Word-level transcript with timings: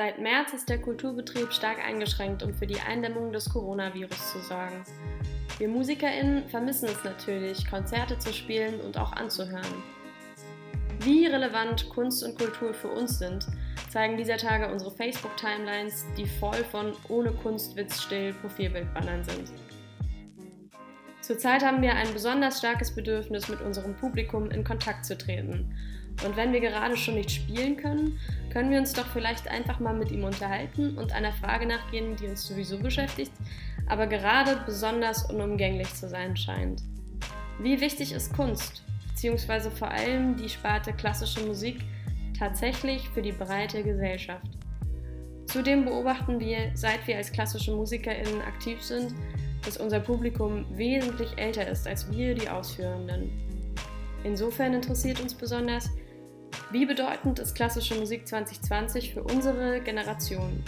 Seit 0.00 0.18
März 0.18 0.54
ist 0.54 0.70
der 0.70 0.80
Kulturbetrieb 0.80 1.52
stark 1.52 1.76
eingeschränkt, 1.86 2.42
um 2.42 2.54
für 2.54 2.66
die 2.66 2.80
Eindämmung 2.80 3.34
des 3.34 3.50
Coronavirus 3.50 4.32
zu 4.32 4.38
sorgen. 4.38 4.82
Wir 5.58 5.68
MusikerInnen 5.68 6.48
vermissen 6.48 6.88
es 6.88 7.04
natürlich, 7.04 7.68
Konzerte 7.68 8.18
zu 8.18 8.32
spielen 8.32 8.80
und 8.80 8.96
auch 8.96 9.12
anzuhören. 9.12 9.82
Wie 11.00 11.26
relevant 11.26 11.90
Kunst 11.90 12.24
und 12.24 12.38
Kultur 12.38 12.72
für 12.72 12.88
uns 12.88 13.18
sind, 13.18 13.46
zeigen 13.90 14.16
dieser 14.16 14.38
Tage 14.38 14.72
unsere 14.72 14.90
Facebook-Timelines, 14.90 16.06
die 16.16 16.24
voll 16.24 16.64
von 16.70 16.94
ohne 17.10 17.32
Kunstwitz 17.32 18.00
still 18.00 18.32
Profilbildbannern 18.40 19.22
sind. 19.22 19.52
Zurzeit 21.20 21.62
haben 21.62 21.82
wir 21.82 21.94
ein 21.94 22.10
besonders 22.14 22.56
starkes 22.56 22.94
Bedürfnis, 22.94 23.48
mit 23.48 23.60
unserem 23.60 23.94
Publikum 23.96 24.50
in 24.50 24.64
Kontakt 24.64 25.04
zu 25.04 25.18
treten. 25.18 25.76
Und 26.24 26.36
wenn 26.36 26.52
wir 26.52 26.60
gerade 26.60 26.96
schon 26.96 27.14
nicht 27.14 27.30
spielen 27.30 27.76
können, 27.76 28.18
können 28.52 28.70
wir 28.70 28.78
uns 28.78 28.92
doch 28.92 29.06
vielleicht 29.06 29.48
einfach 29.48 29.80
mal 29.80 29.94
mit 29.94 30.10
ihm 30.10 30.24
unterhalten 30.24 30.98
und 30.98 31.12
einer 31.12 31.32
Frage 31.32 31.66
nachgehen, 31.66 32.16
die 32.16 32.26
uns 32.26 32.46
sowieso 32.46 32.78
beschäftigt, 32.78 33.32
aber 33.86 34.06
gerade 34.06 34.60
besonders 34.66 35.30
unumgänglich 35.30 35.92
zu 35.94 36.08
sein 36.08 36.36
scheint. 36.36 36.82
Wie 37.60 37.80
wichtig 37.80 38.12
ist 38.12 38.34
Kunst, 38.34 38.84
beziehungsweise 39.08 39.70
vor 39.70 39.90
allem 39.90 40.36
die 40.36 40.48
Sparte 40.48 40.92
klassische 40.92 41.40
Musik, 41.40 41.80
tatsächlich 42.38 43.08
für 43.10 43.22
die 43.22 43.32
breite 43.32 43.82
Gesellschaft? 43.82 44.46
Zudem 45.46 45.84
beobachten 45.84 46.38
wir, 46.38 46.70
seit 46.74 47.06
wir 47.06 47.16
als 47.16 47.32
klassische 47.32 47.74
MusikerInnen 47.74 48.40
aktiv 48.42 48.80
sind, 48.82 49.14
dass 49.64 49.76
unser 49.76 50.00
Publikum 50.00 50.64
wesentlich 50.76 51.36
älter 51.36 51.66
ist 51.68 51.86
als 51.86 52.10
wir, 52.10 52.34
die 52.34 52.48
Ausführenden. 52.48 53.30
Insofern 54.22 54.74
interessiert 54.74 55.20
uns 55.20 55.34
besonders, 55.34 55.90
wie 56.72 56.86
bedeutend 56.86 57.38
ist 57.38 57.54
klassische 57.54 57.94
Musik 57.94 58.26
2020 58.26 59.14
für 59.14 59.22
unsere 59.22 59.80
Generation? 59.80 60.62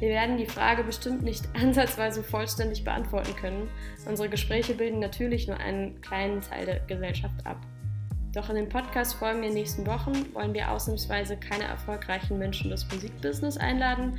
Wir 0.00 0.08
werden 0.08 0.36
die 0.36 0.46
Frage 0.46 0.84
bestimmt 0.84 1.22
nicht 1.22 1.44
ansatzweise 1.54 2.22
vollständig 2.22 2.84
beantworten 2.84 3.34
können. 3.36 3.68
Unsere 4.06 4.28
Gespräche 4.28 4.74
bilden 4.74 4.98
natürlich 4.98 5.46
nur 5.46 5.58
einen 5.58 6.00
kleinen 6.00 6.40
Teil 6.40 6.66
der 6.66 6.80
Gesellschaft 6.80 7.46
ab. 7.46 7.58
Doch 8.34 8.50
in 8.50 8.56
den 8.56 8.68
Podcast-Folgen 8.68 9.42
der 9.42 9.52
nächsten 9.52 9.86
Wochen 9.86 10.12
wollen 10.34 10.52
wir 10.54 10.70
ausnahmsweise 10.70 11.36
keine 11.36 11.64
erfolgreichen 11.64 12.36
Menschen 12.36 12.70
des 12.70 12.84
Musikbusiness 12.92 13.56
einladen, 13.56 14.18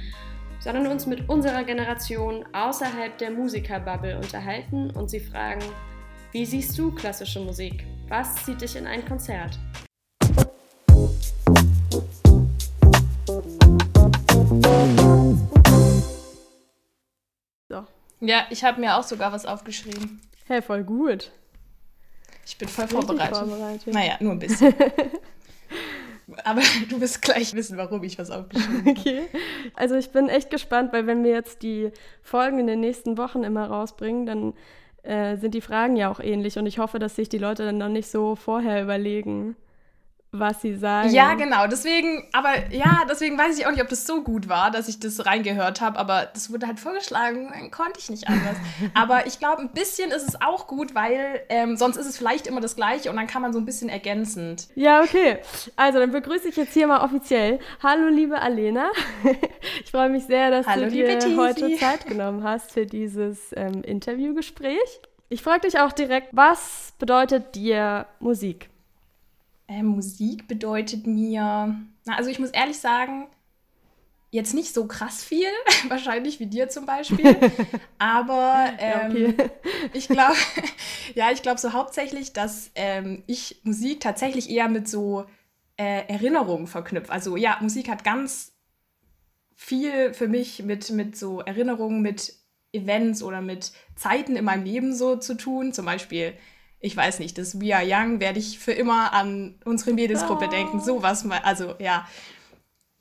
sondern 0.59 0.87
uns 0.87 1.05
mit 1.05 1.27
unserer 1.27 1.65
Generation 1.65 2.45
außerhalb 2.53 3.17
der 3.17 3.31
Musikerbubble 3.31 4.15
unterhalten 4.17 4.89
und 4.91 5.09
sie 5.09 5.19
fragen, 5.19 5.63
wie 6.31 6.45
siehst 6.45 6.77
du 6.77 6.91
klassische 6.91 7.41
Musik? 7.41 7.85
Was 8.07 8.35
zieht 8.45 8.61
dich 8.61 8.75
in 8.75 8.87
ein 8.87 9.05
Konzert? 9.05 9.59
So. 17.69 17.85
Ja, 18.21 18.45
ich 18.49 18.63
habe 18.63 18.79
mir 18.79 18.97
auch 18.97 19.03
sogar 19.03 19.31
was 19.31 19.45
aufgeschrieben. 19.45 20.21
Hey, 20.45 20.61
voll 20.61 20.83
gut. 20.83 21.31
Ich 22.45 22.57
bin 22.57 22.67
voll 22.67 22.87
vorbereitet. 22.87 23.37
vorbereitet. 23.37 23.93
Naja, 23.93 24.17
nur 24.19 24.33
ein 24.33 24.39
bisschen. 24.39 24.73
Aber 26.43 26.61
du 26.89 27.01
wirst 27.01 27.21
gleich 27.21 27.53
wissen, 27.53 27.77
warum 27.77 28.03
ich 28.03 28.17
was 28.17 28.31
aufgeschrieben 28.31 28.79
habe. 28.79 28.91
Okay. 28.91 29.21
Also 29.73 29.95
ich 29.95 30.11
bin 30.11 30.29
echt 30.29 30.49
gespannt, 30.49 30.93
weil 30.93 31.07
wenn 31.07 31.23
wir 31.23 31.31
jetzt 31.31 31.61
die 31.63 31.91
Folgen 32.21 32.59
in 32.59 32.67
den 32.67 32.79
nächsten 32.79 33.17
Wochen 33.17 33.43
immer 33.43 33.67
rausbringen, 33.67 34.25
dann 34.25 34.53
äh, 35.03 35.37
sind 35.37 35.53
die 35.53 35.61
Fragen 35.61 35.95
ja 35.95 36.09
auch 36.09 36.19
ähnlich 36.19 36.57
und 36.57 36.65
ich 36.65 36.79
hoffe, 36.79 36.99
dass 36.99 37.15
sich 37.15 37.29
die 37.29 37.37
Leute 37.37 37.63
dann 37.63 37.77
noch 37.77 37.89
nicht 37.89 38.09
so 38.09 38.35
vorher 38.35 38.81
überlegen 38.81 39.55
was 40.39 40.61
sie 40.61 40.75
sagen. 40.75 41.09
Ja, 41.11 41.33
genau. 41.33 41.67
Deswegen, 41.67 42.27
aber 42.31 42.71
ja, 42.71 43.03
deswegen 43.09 43.37
weiß 43.37 43.57
ich 43.57 43.65
auch 43.65 43.71
nicht, 43.71 43.81
ob 43.81 43.89
das 43.89 44.05
so 44.05 44.23
gut 44.23 44.49
war, 44.49 44.71
dass 44.71 44.87
ich 44.87 44.99
das 44.99 45.25
reingehört 45.25 45.81
habe. 45.81 45.97
Aber 45.97 46.27
das 46.33 46.51
wurde 46.51 46.67
halt 46.67 46.79
vorgeschlagen, 46.79 47.51
dann 47.53 47.71
konnte 47.71 47.99
ich 47.99 48.09
nicht 48.09 48.27
anders. 48.27 48.55
aber 48.93 49.27
ich 49.27 49.39
glaube, 49.39 49.61
ein 49.61 49.69
bisschen 49.69 50.11
ist 50.11 50.27
es 50.27 50.41
auch 50.41 50.67
gut, 50.67 50.95
weil 50.95 51.41
ähm, 51.49 51.77
sonst 51.77 51.97
ist 51.97 52.07
es 52.07 52.17
vielleicht 52.17 52.47
immer 52.47 52.61
das 52.61 52.75
Gleiche 52.75 53.09
und 53.09 53.15
dann 53.15 53.27
kann 53.27 53.41
man 53.41 53.53
so 53.53 53.59
ein 53.59 53.65
bisschen 53.65 53.89
ergänzend. 53.89 54.67
Ja, 54.75 55.01
okay. 55.01 55.39
Also 55.75 55.99
dann 55.99 56.11
begrüße 56.11 56.49
ich 56.49 56.55
jetzt 56.55 56.73
hier 56.73 56.87
mal 56.87 57.01
offiziell. 57.01 57.59
Hallo, 57.81 58.07
liebe 58.07 58.41
Alena. 58.41 58.89
ich 59.83 59.91
freue 59.91 60.09
mich 60.09 60.25
sehr, 60.25 60.51
dass 60.51 60.67
Hallo, 60.67 60.85
du 60.85 60.91
dir 60.91 61.37
heute 61.37 61.75
Zeit 61.77 62.05
genommen 62.05 62.43
hast 62.43 62.71
für 62.71 62.85
dieses 62.85 63.53
ähm, 63.55 63.83
Interviewgespräch. 63.83 65.01
Ich 65.29 65.41
frage 65.41 65.61
dich 65.61 65.79
auch 65.79 65.91
direkt, 65.91 66.29
was 66.31 66.93
bedeutet 66.99 67.55
dir 67.55 68.05
Musik? 68.19 68.69
Äh, 69.67 69.83
Musik 69.83 70.47
bedeutet 70.47 71.07
mir, 71.07 71.75
na, 72.05 72.15
also 72.15 72.29
ich 72.29 72.39
muss 72.39 72.51
ehrlich 72.51 72.77
sagen, 72.77 73.27
jetzt 74.31 74.53
nicht 74.53 74.73
so 74.73 74.85
krass 74.85 75.23
viel, 75.23 75.47
wahrscheinlich 75.87 76.39
wie 76.39 76.45
dir 76.45 76.69
zum 76.69 76.85
Beispiel, 76.85 77.37
aber 77.97 78.73
ähm, 78.77 79.15
ja, 79.15 79.29
okay. 79.29 79.51
ich 79.93 80.07
glaube, 80.07 80.37
ja, 81.15 81.31
ich 81.31 81.41
glaube 81.41 81.59
so 81.59 81.73
hauptsächlich, 81.73 82.33
dass 82.33 82.69
ähm, 82.75 83.23
ich 83.27 83.61
Musik 83.63 84.01
tatsächlich 84.01 84.49
eher 84.49 84.69
mit 84.69 84.87
so 84.87 85.25
äh, 85.77 86.07
Erinnerungen 86.07 86.67
verknüpfe. 86.67 87.11
Also 87.11 87.35
ja, 87.35 87.57
Musik 87.61 87.89
hat 87.89 88.03
ganz 88.03 88.53
viel 89.55 90.13
für 90.13 90.27
mich 90.27 90.63
mit, 90.63 90.89
mit 90.91 91.17
so 91.17 91.41
Erinnerungen, 91.41 92.01
mit 92.01 92.33
Events 92.73 93.23
oder 93.23 93.41
mit 93.41 93.71
Zeiten 93.95 94.35
in 94.35 94.45
meinem 94.45 94.65
Leben 94.65 94.93
so 94.93 95.15
zu 95.15 95.35
tun. 95.35 95.73
Zum 95.73 95.85
Beispiel 95.85 96.33
ich 96.85 96.95
weiß 96.95 97.17
nicht, 97.17 97.37
das 97.39 97.59
We 97.59 97.75
Are 97.75 97.83
Young 97.83 98.19
werde 98.19 98.37
ich 98.37 98.59
für 98.59 98.71
immer 98.71 99.11
an 99.11 99.55
unsere 99.65 99.93
Mädelsgruppe 99.93 100.45
oh. 100.45 100.51
denken. 100.51 100.79
Sowas 100.79 101.23
mal, 101.23 101.39
also 101.39 101.73
ja. 101.79 102.07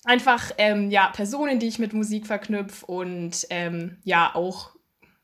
Einfach, 0.04 0.52
ähm, 0.56 0.90
ja, 0.90 1.08
Personen, 1.08 1.58
die 1.58 1.68
ich 1.68 1.78
mit 1.78 1.92
Musik 1.92 2.26
verknüpfe 2.26 2.86
und 2.86 3.46
ähm, 3.50 3.98
ja, 4.04 4.34
auch 4.34 4.70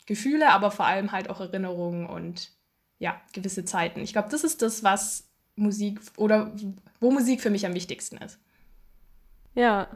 Gefühle, 0.07 0.51
aber 0.53 0.71
vor 0.71 0.87
allem 0.87 1.13
halt 1.13 1.31
auch 1.31 1.41
Erinnerungen 1.41 2.07
und 2.07 2.51
ja, 2.99 3.21
gewisse 3.33 3.65
Zeiten. 3.65 4.01
Ich 4.01 4.13
glaube, 4.13 4.29
das 4.31 4.45
ist 4.45 4.61
das, 4.61 4.83
was 4.83 5.29
Musik 5.57 6.01
oder 6.17 6.53
wo 7.01 7.11
Musik 7.11 7.41
für 7.41 7.51
mich 7.51 7.65
am 7.65 7.75
wichtigsten 7.75 8.19
ist. 8.19 8.39
Ja. 9.55 9.89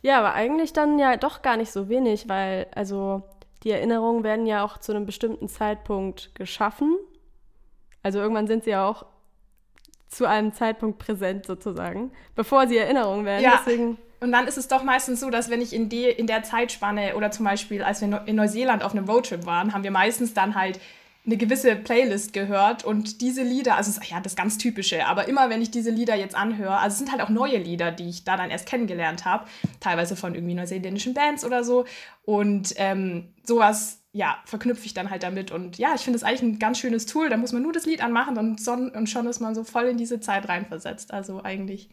Ja, 0.00 0.18
aber 0.18 0.32
eigentlich 0.32 0.72
dann 0.72 0.98
ja 0.98 1.18
doch 1.18 1.42
gar 1.42 1.58
nicht 1.58 1.72
so 1.72 1.90
wenig, 1.90 2.26
weil 2.28 2.68
also 2.74 3.22
die 3.64 3.70
Erinnerungen 3.70 4.24
werden 4.24 4.46
ja 4.46 4.64
auch 4.64 4.78
zu 4.78 4.92
einem 4.92 5.04
bestimmten 5.04 5.48
Zeitpunkt 5.48 6.34
geschaffen 6.34 6.96
also 8.02 8.18
irgendwann 8.18 8.46
sind 8.46 8.64
sie 8.64 8.70
ja 8.70 8.86
auch 8.86 9.06
zu 10.08 10.26
einem 10.26 10.52
Zeitpunkt 10.54 10.98
präsent 10.98 11.46
sozusagen, 11.46 12.12
bevor 12.34 12.66
sie 12.66 12.78
Erinnerungen 12.78 13.24
werden. 13.24 13.44
Ja. 13.44 13.60
Deswegen 13.64 13.98
und 14.20 14.32
dann 14.32 14.48
ist 14.48 14.58
es 14.58 14.66
doch 14.66 14.82
meistens 14.82 15.20
so, 15.20 15.30
dass 15.30 15.48
wenn 15.48 15.60
ich 15.60 15.72
in, 15.72 15.88
die, 15.88 16.04
in 16.04 16.26
der 16.26 16.42
Zeitspanne 16.42 17.14
oder 17.14 17.30
zum 17.30 17.44
Beispiel, 17.44 17.82
als 17.82 18.00
wir 18.00 18.22
in 18.26 18.36
Neuseeland 18.36 18.82
auf 18.82 18.92
einem 18.92 19.08
Roadtrip 19.08 19.46
waren, 19.46 19.72
haben 19.72 19.84
wir 19.84 19.92
meistens 19.92 20.34
dann 20.34 20.56
halt 20.56 20.80
eine 21.24 21.36
gewisse 21.36 21.76
Playlist 21.76 22.32
gehört 22.32 22.84
und 22.84 23.20
diese 23.20 23.42
Lieder, 23.42 23.76
also 23.76 24.00
ja, 24.02 24.18
das 24.18 24.34
ganz 24.34 24.56
typische, 24.56 25.06
aber 25.06 25.28
immer 25.28 25.50
wenn 25.50 25.60
ich 25.60 25.70
diese 25.70 25.90
Lieder 25.90 26.14
jetzt 26.14 26.34
anhöre, 26.34 26.78
also 26.78 26.94
es 26.94 26.98
sind 26.98 27.12
halt 27.12 27.20
auch 27.20 27.28
neue 27.28 27.58
Lieder, 27.58 27.92
die 27.92 28.08
ich 28.08 28.24
da 28.24 28.36
dann 28.36 28.50
erst 28.50 28.66
kennengelernt 28.66 29.26
habe, 29.26 29.44
teilweise 29.78 30.16
von 30.16 30.34
irgendwie 30.34 30.54
neuseeländischen 30.54 31.12
Bands 31.12 31.44
oder 31.44 31.64
so 31.64 31.84
und 32.24 32.72
ähm, 32.76 33.34
sowas 33.44 34.00
ja, 34.18 34.36
verknüpfe 34.46 34.84
ich 34.84 34.94
dann 34.94 35.10
halt 35.10 35.22
damit. 35.22 35.52
Und 35.52 35.78
ja, 35.78 35.92
ich 35.94 36.00
finde 36.00 36.16
es 36.16 36.24
eigentlich 36.24 36.42
ein 36.42 36.58
ganz 36.58 36.80
schönes 36.80 37.06
Tool. 37.06 37.28
Da 37.28 37.36
muss 37.36 37.52
man 37.52 37.62
nur 37.62 37.72
das 37.72 37.86
Lied 37.86 38.02
anmachen 38.02 38.36
und, 38.36 38.60
son 38.60 38.90
und 38.90 39.08
schon 39.08 39.28
ist 39.28 39.38
man 39.38 39.54
so 39.54 39.62
voll 39.62 39.84
in 39.84 39.96
diese 39.96 40.18
Zeit 40.18 40.48
reinversetzt. 40.48 41.14
Also 41.14 41.40
eigentlich. 41.44 41.88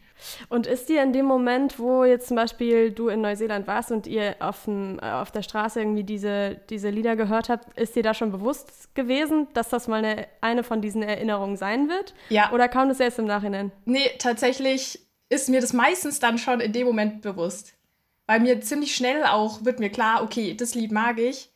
Und 0.48 0.66
ist 0.66 0.88
dir 0.88 1.04
in 1.04 1.12
dem 1.12 1.24
Moment, 1.24 1.78
wo 1.78 2.02
jetzt 2.02 2.26
zum 2.26 2.36
Beispiel 2.36 2.90
du 2.90 3.06
in 3.06 3.20
Neuseeland 3.20 3.68
warst 3.68 3.92
und 3.92 4.08
ihr 4.08 4.34
auf, 4.40 4.64
dem, 4.64 4.98
äh, 5.00 5.08
auf 5.08 5.30
der 5.30 5.42
Straße 5.42 5.78
irgendwie 5.78 6.02
diese, 6.02 6.56
diese 6.68 6.90
Lieder 6.90 7.14
gehört 7.14 7.48
habt, 7.48 7.78
ist 7.78 7.94
dir 7.94 8.02
da 8.02 8.12
schon 8.12 8.32
bewusst 8.32 8.92
gewesen, 8.96 9.46
dass 9.54 9.68
das 9.68 9.86
mal 9.86 10.04
eine, 10.04 10.26
eine 10.40 10.64
von 10.64 10.82
diesen 10.82 11.04
Erinnerungen 11.04 11.56
sein 11.56 11.88
wird? 11.88 12.12
Ja. 12.28 12.50
Oder 12.50 12.66
kam 12.66 12.88
das 12.88 12.98
erst 12.98 13.20
im 13.20 13.26
Nachhinein? 13.26 13.70
Nee, 13.84 14.10
tatsächlich 14.18 14.98
ist 15.28 15.48
mir 15.48 15.60
das 15.60 15.72
meistens 15.72 16.18
dann 16.18 16.38
schon 16.38 16.58
in 16.58 16.72
dem 16.72 16.88
Moment 16.88 17.22
bewusst. 17.22 17.74
Weil 18.26 18.40
mir 18.40 18.60
ziemlich 18.62 18.96
schnell 18.96 19.22
auch 19.22 19.64
wird 19.64 19.78
mir 19.78 19.90
klar, 19.90 20.24
okay, 20.24 20.54
das 20.54 20.74
Lied 20.74 20.90
mag 20.90 21.20
ich 21.20 21.50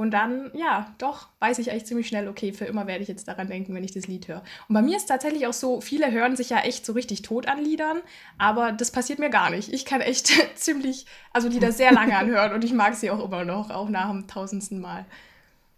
und 0.00 0.12
dann, 0.12 0.50
ja, 0.54 0.86
doch, 0.96 1.28
weiß 1.40 1.58
ich 1.58 1.70
eigentlich 1.70 1.84
ziemlich 1.84 2.08
schnell, 2.08 2.26
okay, 2.26 2.54
für 2.54 2.64
immer 2.64 2.86
werde 2.86 3.02
ich 3.02 3.08
jetzt 3.08 3.28
daran 3.28 3.48
denken, 3.48 3.74
wenn 3.74 3.84
ich 3.84 3.92
das 3.92 4.06
Lied 4.06 4.28
höre. 4.28 4.42
Und 4.66 4.74
bei 4.74 4.80
mir 4.80 4.96
ist 4.96 5.04
tatsächlich 5.04 5.46
auch 5.46 5.52
so, 5.52 5.82
viele 5.82 6.10
hören 6.10 6.36
sich 6.36 6.48
ja 6.48 6.60
echt 6.60 6.86
so 6.86 6.94
richtig 6.94 7.20
tot 7.20 7.46
an 7.46 7.62
Liedern, 7.62 7.98
aber 8.38 8.72
das 8.72 8.92
passiert 8.92 9.18
mir 9.18 9.28
gar 9.28 9.50
nicht. 9.50 9.70
Ich 9.70 9.84
kann 9.84 10.00
echt 10.00 10.32
ziemlich, 10.54 11.04
also 11.34 11.48
Lieder 11.48 11.70
sehr 11.70 11.92
lange 11.92 12.16
anhören 12.16 12.54
und 12.54 12.64
ich 12.64 12.72
mag 12.72 12.94
sie 12.94 13.10
auch 13.10 13.22
immer 13.22 13.44
noch, 13.44 13.68
auch 13.68 13.90
nach 13.90 14.08
dem 14.08 14.26
tausendsten 14.26 14.80
Mal. 14.80 15.04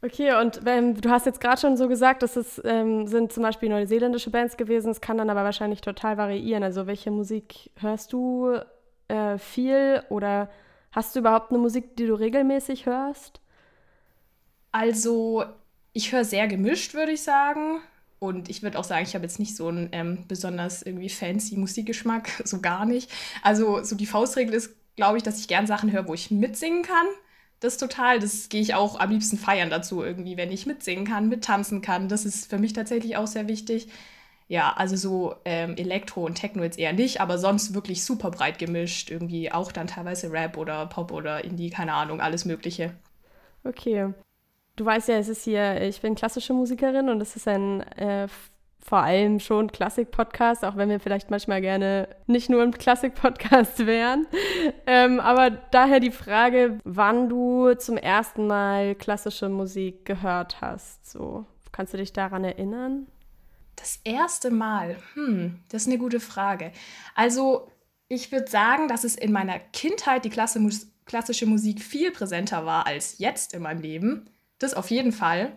Okay, 0.03 0.35
und 0.41 0.61
ähm, 0.67 1.01
du 1.01 1.11
hast 1.11 1.27
jetzt 1.27 1.41
gerade 1.41 1.61
schon 1.61 1.77
so 1.77 1.89
gesagt, 1.89 2.23
dass 2.23 2.37
es 2.37 2.63
ähm, 2.65 3.09
sind 3.09 3.33
zum 3.33 3.43
Beispiel 3.43 3.71
neuseeländische 3.71 4.31
Bands 4.31 4.57
gewesen, 4.57 4.93
es 4.93 5.01
kann 5.01 5.19
dann 5.19 5.31
aber 5.31 5.43
wahrscheinlich 5.43 5.81
total 5.81 6.17
variieren. 6.17 6.63
Also 6.63 6.87
welche 6.87 7.11
Musik 7.11 7.73
hörst 7.81 8.13
du 8.13 8.57
äh, 9.09 9.37
viel 9.39 10.05
oder 10.11 10.49
hast 10.93 11.17
du 11.17 11.19
überhaupt 11.19 11.51
eine 11.51 11.59
Musik, 11.59 11.97
die 11.97 12.07
du 12.07 12.15
regelmäßig 12.15 12.87
hörst? 12.87 13.42
Also, 14.73 15.45
ich 15.93 16.13
höre 16.13 16.25
sehr 16.25 16.49
gemischt, 16.49 16.95
würde 16.95 17.13
ich 17.13 17.23
sagen. 17.23 17.81
Und 18.19 18.49
ich 18.49 18.63
würde 18.63 18.79
auch 18.79 18.85
sagen, 18.85 19.05
ich 19.05 19.15
habe 19.15 19.25
jetzt 19.25 19.39
nicht 19.39 19.57
so 19.57 19.69
einen 19.69 19.89
ähm, 19.93 20.25
besonders 20.29 20.83
irgendwie 20.83 21.09
fancy 21.09 21.57
Musikgeschmack, 21.57 22.31
so 22.45 22.61
gar 22.61 22.87
nicht. 22.87 23.11
Also, 23.43 23.83
so 23.85 23.97
die 23.97 24.07
Faustregel 24.07 24.55
ist, 24.55 24.75
glaube 24.97 25.19
ich, 25.19 25.23
dass 25.23 25.41
ich 25.41 25.49
gern 25.49 25.67
Sachen 25.67 25.93
höre, 25.93 26.09
wo 26.09 26.15
ich 26.15 26.31
mitsingen 26.31 26.83
kann. 26.83 27.07
Das 27.61 27.79
total, 27.79 28.19
das 28.19 28.49
gehe 28.49 28.61
ich 28.61 28.75
auch 28.75 28.99
am 28.99 29.11
liebsten 29.11 29.39
feiern 29.39 29.71
dazu 29.71 30.03
irgendwie, 30.03 30.37
wenn 30.37 30.51
ich 30.51 30.67
mitsingen 30.67 31.05
kann, 31.05 31.29
mittanzen 31.29 31.81
kann. 31.81 32.09
Das 32.09 32.25
ist 32.25 32.51
für 32.51 32.59
mich 32.59 32.73
tatsächlich 32.73 33.17
auch 33.17 33.29
sehr 33.29 33.47
wichtig. 33.49 33.89
Ja, 34.49 34.73
also 34.77 34.97
so 34.97 35.37
ähm, 35.45 35.77
Elektro 35.77 36.27
und 36.27 36.35
Techno 36.35 36.63
jetzt 36.63 36.79
eher 36.79 36.93
nicht, 36.93 37.21
aber 37.21 37.39
sonst 37.39 37.75
wirklich 37.75 38.05
super 38.05 38.31
breit 38.31 38.59
gemischt. 38.59 39.11
Irgendwie 39.11 39.53
auch 39.53 39.73
dann 39.73 39.87
teilweise 39.87 40.33
Rap 40.33 40.57
oder 40.57 40.87
Pop 40.87 41.13
oder 41.13 41.45
Indie, 41.45 41.71
keine 41.71 41.95
Ahnung, 41.95 42.21
alles 42.21 42.45
Mögliche. 42.45 42.95
Okay. 43.65 44.13
Du 44.77 44.85
weißt 44.85 45.09
ja, 45.09 45.17
es 45.17 45.29
ist 45.29 45.45
hier, 45.45 45.83
ich 45.83 46.01
bin 46.01 46.15
klassische 46.15 46.55
Musikerin 46.55 47.09
und 47.09 47.21
es 47.21 47.37
ist 47.37 47.47
ein 47.47 47.83
äh, 47.99 48.29
vor 48.85 48.99
allem 48.99 49.39
schon 49.39 49.71
Klassik-Podcast, 49.71 50.65
auch 50.65 50.77
wenn 50.77 50.89
wir 50.89 50.99
vielleicht 50.99 51.31
manchmal 51.31 51.61
gerne 51.61 52.09
nicht 52.27 52.51
nur 52.51 52.63
ein 52.63 52.73
Klassik-Podcast 52.73 53.79
wären. 53.87 54.27
Ähm, 54.87 55.21
aber 55.21 55.51
daher 55.51 56.01
die 56.01 56.11
Frage, 56.11 56.79
wann 56.85 57.29
du 57.29 57.75
zum 57.75 57.97
ersten 57.97 58.47
Mal 58.47 58.95
klassische 58.97 59.49
Musik 59.49 60.05
gehört 60.05 60.61
hast. 60.61 61.09
So, 61.09 61.47
kannst 61.71 61.95
du 61.95 61.97
dich 61.97 62.13
daran 62.13 62.45
erinnern? 62.45 63.07
Das 63.77 64.01
erste 64.05 64.51
Mal, 64.51 64.97
hm, 65.15 65.61
das 65.71 65.83
ist 65.83 65.89
eine 65.89 65.99
gute 65.99 66.21
Frage. 66.21 66.73
Also 67.15 67.71
ich 68.09 68.33
würde 68.33 68.51
sagen, 68.51 68.89
dass 68.89 69.05
es 69.05 69.17
in 69.17 69.33
meiner 69.33 69.59
Kindheit 69.59 70.25
die 70.25 70.31
klassische 70.31 71.47
Musik 71.47 71.83
viel 71.83 72.11
präsenter 72.11 72.67
war 72.67 72.87
als 72.87 73.19
jetzt 73.19 73.55
in 73.55 73.63
meinem 73.63 73.81
Leben. 73.81 74.29
Das 74.63 74.75
auf 74.75 74.91
jeden 74.91 75.13
Fall. 75.13 75.53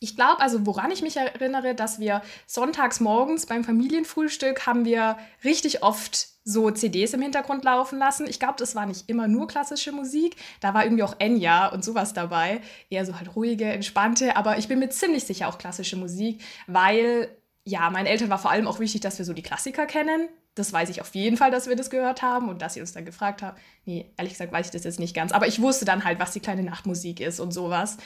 Ich 0.00 0.16
glaube 0.16 0.40
also, 0.40 0.66
woran 0.66 0.90
ich 0.90 1.00
mich 1.00 1.16
erinnere, 1.16 1.74
dass 1.74 1.98
wir 1.98 2.20
sonntags 2.46 3.00
morgens 3.00 3.46
beim 3.46 3.64
Familienfrühstück 3.64 4.66
haben 4.66 4.84
wir 4.84 5.16
richtig 5.44 5.82
oft 5.82 6.28
so 6.44 6.70
CDs 6.70 7.14
im 7.14 7.22
Hintergrund 7.22 7.64
laufen 7.64 7.98
lassen. 7.98 8.26
Ich 8.28 8.38
glaube, 8.38 8.56
das 8.58 8.74
war 8.74 8.84
nicht 8.84 9.08
immer 9.08 9.28
nur 9.28 9.46
klassische 9.46 9.92
Musik. 9.92 10.36
Da 10.60 10.74
war 10.74 10.84
irgendwie 10.84 11.04
auch 11.04 11.16
Enya 11.18 11.68
und 11.68 11.82
sowas 11.82 12.12
dabei. 12.12 12.60
Eher 12.90 13.06
so 13.06 13.18
halt 13.18 13.34
ruhige, 13.34 13.64
entspannte. 13.64 14.36
Aber 14.36 14.58
ich 14.58 14.68
bin 14.68 14.78
mir 14.78 14.90
ziemlich 14.90 15.24
sicher 15.24 15.48
auch 15.48 15.56
klassische 15.56 15.96
Musik, 15.96 16.42
weil 16.66 17.34
ja, 17.64 17.88
meinen 17.88 18.06
Eltern 18.06 18.28
war 18.28 18.38
vor 18.38 18.50
allem 18.50 18.66
auch 18.66 18.78
wichtig, 18.78 19.00
dass 19.00 19.16
wir 19.16 19.24
so 19.24 19.32
die 19.32 19.42
Klassiker 19.42 19.86
kennen. 19.86 20.28
Das 20.54 20.72
weiß 20.72 20.88
ich 20.88 21.00
auf 21.00 21.14
jeden 21.14 21.36
Fall, 21.36 21.50
dass 21.50 21.68
wir 21.68 21.74
das 21.74 21.90
gehört 21.90 22.22
haben 22.22 22.48
und 22.48 22.62
dass 22.62 22.74
sie 22.74 22.80
uns 22.80 22.92
dann 22.92 23.04
gefragt 23.04 23.42
haben. 23.42 23.56
Nee, 23.84 24.12
ehrlich 24.16 24.34
gesagt 24.34 24.52
weiß 24.52 24.66
ich 24.66 24.72
das 24.72 24.84
jetzt 24.84 25.00
nicht 25.00 25.14
ganz. 25.14 25.32
Aber 25.32 25.48
ich 25.48 25.60
wusste 25.60 25.84
dann 25.84 26.04
halt, 26.04 26.20
was 26.20 26.32
die 26.32 26.40
kleine 26.40 26.62
Nachtmusik 26.62 27.20
ist 27.20 27.40
und 27.40 27.52
sowas. 27.52 27.96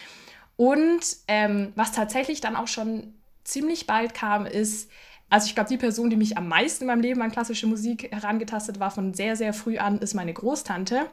Und 0.57 1.01
ähm, 1.29 1.73
was 1.77 1.93
tatsächlich 1.93 2.41
dann 2.41 2.57
auch 2.57 2.67
schon 2.67 3.15
ziemlich 3.45 3.87
bald 3.87 4.15
kam, 4.15 4.47
ist, 4.47 4.91
also 5.31 5.47
ich 5.47 5.55
glaube, 5.55 5.69
die 5.69 5.77
Person, 5.77 6.11
die 6.11 6.17
mich 6.17 6.37
am 6.39 6.49
meisten 6.49 6.85
in 6.85 6.89
meinem 6.89 7.03
Leben 7.03 7.23
an 7.23 7.31
klassische 7.31 7.67
Musik 7.67 8.11
herangetastet 8.11 8.81
war, 8.81 8.91
von 8.91 9.15
sehr, 9.15 9.37
sehr 9.37 9.53
früh 9.53 9.79
an, 9.79 9.99
ist 9.99 10.15
meine 10.15 10.33
Großtante. 10.33 11.07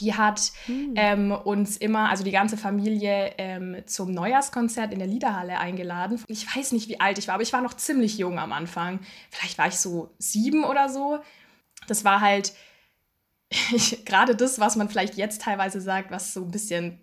Die 0.00 0.14
hat 0.14 0.52
hm. 0.66 0.92
ähm, 0.96 1.32
uns 1.32 1.76
immer, 1.76 2.08
also 2.08 2.24
die 2.24 2.30
ganze 2.30 2.56
Familie, 2.56 3.34
ähm, 3.38 3.76
zum 3.86 4.12
Neujahrskonzert 4.12 4.92
in 4.92 4.98
der 4.98 5.08
Liederhalle 5.08 5.58
eingeladen. 5.58 6.22
Ich 6.28 6.46
weiß 6.54 6.72
nicht, 6.72 6.88
wie 6.88 7.00
alt 7.00 7.18
ich 7.18 7.28
war, 7.28 7.34
aber 7.34 7.42
ich 7.42 7.52
war 7.52 7.62
noch 7.62 7.74
ziemlich 7.74 8.18
jung 8.18 8.38
am 8.38 8.52
Anfang. 8.52 9.00
Vielleicht 9.30 9.58
war 9.58 9.68
ich 9.68 9.76
so 9.76 10.14
sieben 10.18 10.64
oder 10.64 10.88
so. 10.88 11.18
Das 11.86 12.04
war 12.04 12.20
halt 12.20 12.52
gerade 14.04 14.36
das, 14.36 14.58
was 14.58 14.76
man 14.76 14.88
vielleicht 14.88 15.16
jetzt 15.16 15.42
teilweise 15.42 15.80
sagt, 15.80 16.10
was 16.10 16.34
so 16.34 16.42
ein 16.42 16.50
bisschen 16.50 17.00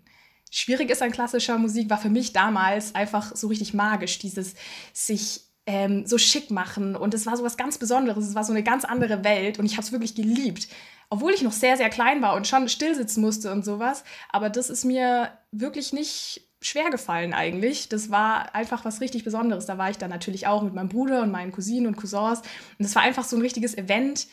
schwierig 0.50 0.90
ist 0.90 1.02
an 1.02 1.12
klassischer 1.12 1.58
Musik, 1.58 1.90
war 1.90 1.98
für 1.98 2.08
mich 2.08 2.32
damals 2.32 2.94
einfach 2.94 3.34
so 3.34 3.48
richtig 3.48 3.74
magisch. 3.74 4.18
Dieses 4.18 4.54
sich 4.92 5.40
ähm, 5.66 6.06
so 6.06 6.16
schick 6.16 6.50
machen 6.50 6.94
und 6.94 7.12
es 7.12 7.26
war 7.26 7.36
so 7.36 7.42
was 7.44 7.56
ganz 7.56 7.78
Besonderes. 7.78 8.26
Es 8.26 8.34
war 8.34 8.44
so 8.44 8.52
eine 8.52 8.62
ganz 8.62 8.84
andere 8.84 9.24
Welt 9.24 9.58
und 9.58 9.66
ich 9.66 9.72
habe 9.72 9.82
es 9.82 9.92
wirklich 9.92 10.14
geliebt 10.14 10.68
obwohl 11.08 11.32
ich 11.32 11.42
noch 11.42 11.52
sehr, 11.52 11.76
sehr 11.76 11.90
klein 11.90 12.22
war 12.22 12.34
und 12.34 12.46
schon 12.46 12.68
still 12.68 12.94
sitzen 12.94 13.20
musste 13.20 13.52
und 13.52 13.64
sowas. 13.64 14.04
Aber 14.30 14.50
das 14.50 14.70
ist 14.70 14.84
mir 14.84 15.30
wirklich 15.52 15.92
nicht 15.92 16.42
schwer 16.60 16.90
gefallen 16.90 17.32
eigentlich. 17.32 17.88
Das 17.88 18.10
war 18.10 18.54
einfach 18.54 18.84
was 18.84 19.00
richtig 19.00 19.24
Besonderes. 19.24 19.66
Da 19.66 19.78
war 19.78 19.90
ich 19.90 19.98
dann 19.98 20.10
natürlich 20.10 20.46
auch 20.46 20.62
mit 20.62 20.74
meinem 20.74 20.88
Bruder 20.88 21.22
und 21.22 21.30
meinen 21.30 21.52
Cousinen 21.52 21.86
und 21.86 21.96
Cousins. 21.96 22.40
Und 22.40 22.84
das 22.84 22.94
war 22.94 23.02
einfach 23.02 23.24
so 23.24 23.36
ein 23.36 23.42
richtiges 23.42 23.76
Event. 23.76 24.26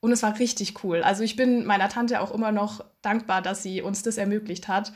Und 0.00 0.12
es 0.12 0.22
war 0.22 0.38
richtig 0.38 0.84
cool. 0.84 1.02
Also 1.02 1.22
ich 1.22 1.36
bin 1.36 1.64
meiner 1.64 1.88
Tante 1.88 2.20
auch 2.20 2.32
immer 2.32 2.52
noch 2.52 2.84
dankbar, 3.02 3.42
dass 3.42 3.62
sie 3.62 3.82
uns 3.82 4.02
das 4.02 4.18
ermöglicht 4.18 4.68
hat. 4.68 4.92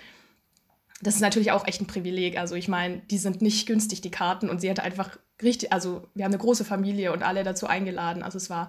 Das 1.02 1.14
ist 1.14 1.20
natürlich 1.20 1.52
auch 1.52 1.66
echt 1.66 1.80
ein 1.80 1.86
Privileg. 1.86 2.38
Also 2.38 2.54
ich 2.54 2.68
meine, 2.68 2.98
die 3.10 3.18
sind 3.18 3.40
nicht 3.40 3.66
günstig, 3.66 4.00
die 4.02 4.10
Karten. 4.10 4.50
Und 4.50 4.60
sie 4.60 4.68
hatte 4.68 4.82
einfach 4.82 5.18
richtig, 5.42 5.72
also 5.72 6.08
wir 6.14 6.24
haben 6.24 6.32
eine 6.32 6.42
große 6.42 6.64
Familie 6.64 7.12
und 7.12 7.22
alle 7.22 7.44
dazu 7.44 7.66
eingeladen. 7.66 8.22
Also 8.22 8.36
es 8.36 8.50
war 8.50 8.68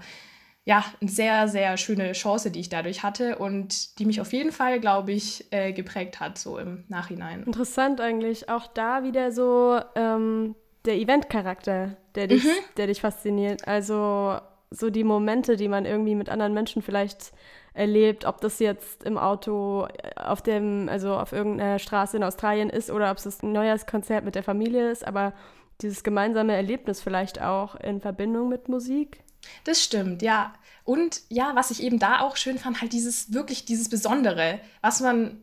ja, 0.64 0.86
eine 1.02 1.10
sehr, 1.10 1.48
sehr 1.48 1.76
schöne 1.78 2.12
Chance, 2.12 2.52
die 2.52 2.60
ich 2.60 2.70
dadurch 2.70 3.02
hatte 3.04 3.38
und 3.38 3.98
die 3.98 4.06
mich 4.06 4.22
auf 4.22 4.32
jeden 4.32 4.52
Fall, 4.52 4.80
glaube 4.80 5.12
ich, 5.12 5.52
äh, 5.52 5.74
geprägt 5.74 6.20
hat, 6.20 6.38
so 6.38 6.60
im 6.60 6.84
Nachhinein. 6.88 7.44
Interessant 7.44 8.00
eigentlich. 8.00 8.50
Auch 8.50 8.68
da 8.68 9.04
wieder 9.04 9.32
so 9.32 9.80
ähm, 9.96 10.56
der 10.86 10.96
Event-Charakter, 10.98 11.98
der, 12.14 12.28
dich, 12.28 12.44
mhm. 12.44 12.50
der 12.78 12.88
dich 12.88 13.02
fasziniert. 13.02 13.68
Also 13.68 14.38
so 14.70 14.90
die 14.92 15.04
Momente, 15.04 15.58
die 15.58 15.68
man 15.68 15.86
irgendwie 15.86 16.16
mit 16.16 16.30
anderen 16.30 16.54
Menschen 16.54 16.84
vielleicht 16.84 17.34
erlebt, 17.74 18.26
ob 18.26 18.42
das 18.42 18.60
jetzt 18.60 19.04
im 19.04 19.18
Auto 19.18 19.86
äh, 19.86 20.22
auf 20.22 20.44
dem, 20.44 20.90
also 20.90 21.16
auf 21.16 21.32
irgendeiner 21.32 21.80
Straße 21.80 22.18
in 22.18 22.24
Australien 22.24 22.70
ist 22.70 22.92
oder 22.92 23.10
ob 23.10 23.18
es 23.18 23.42
ein 23.42 23.52
Neujahrskonzert 23.52 24.26
mit 24.26 24.36
der 24.36 24.44
Familie 24.44 24.92
ist, 24.92 25.08
aber 25.08 25.34
dieses 25.82 26.04
gemeinsame 26.04 26.54
Erlebnis 26.54 27.02
vielleicht 27.02 27.42
auch 27.42 27.76
in 27.76 28.00
Verbindung 28.00 28.50
mit 28.50 28.70
Musik. 28.70 29.24
Das 29.64 29.84
stimmt, 29.84 30.22
ja. 30.22 30.54
Und 30.84 31.22
ja, 31.30 31.56
was 31.56 31.72
ich 31.72 31.84
eben 31.84 32.00
da 32.00 32.22
auch 32.22 32.38
schön 32.38 32.58
fand, 32.58 32.82
halt 32.82 32.94
dieses 32.94 33.34
wirklich 33.34 33.66
dieses 33.66 33.90
Besondere, 33.90 34.60
was 34.82 35.00
man, 35.00 35.42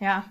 ja, 0.00 0.24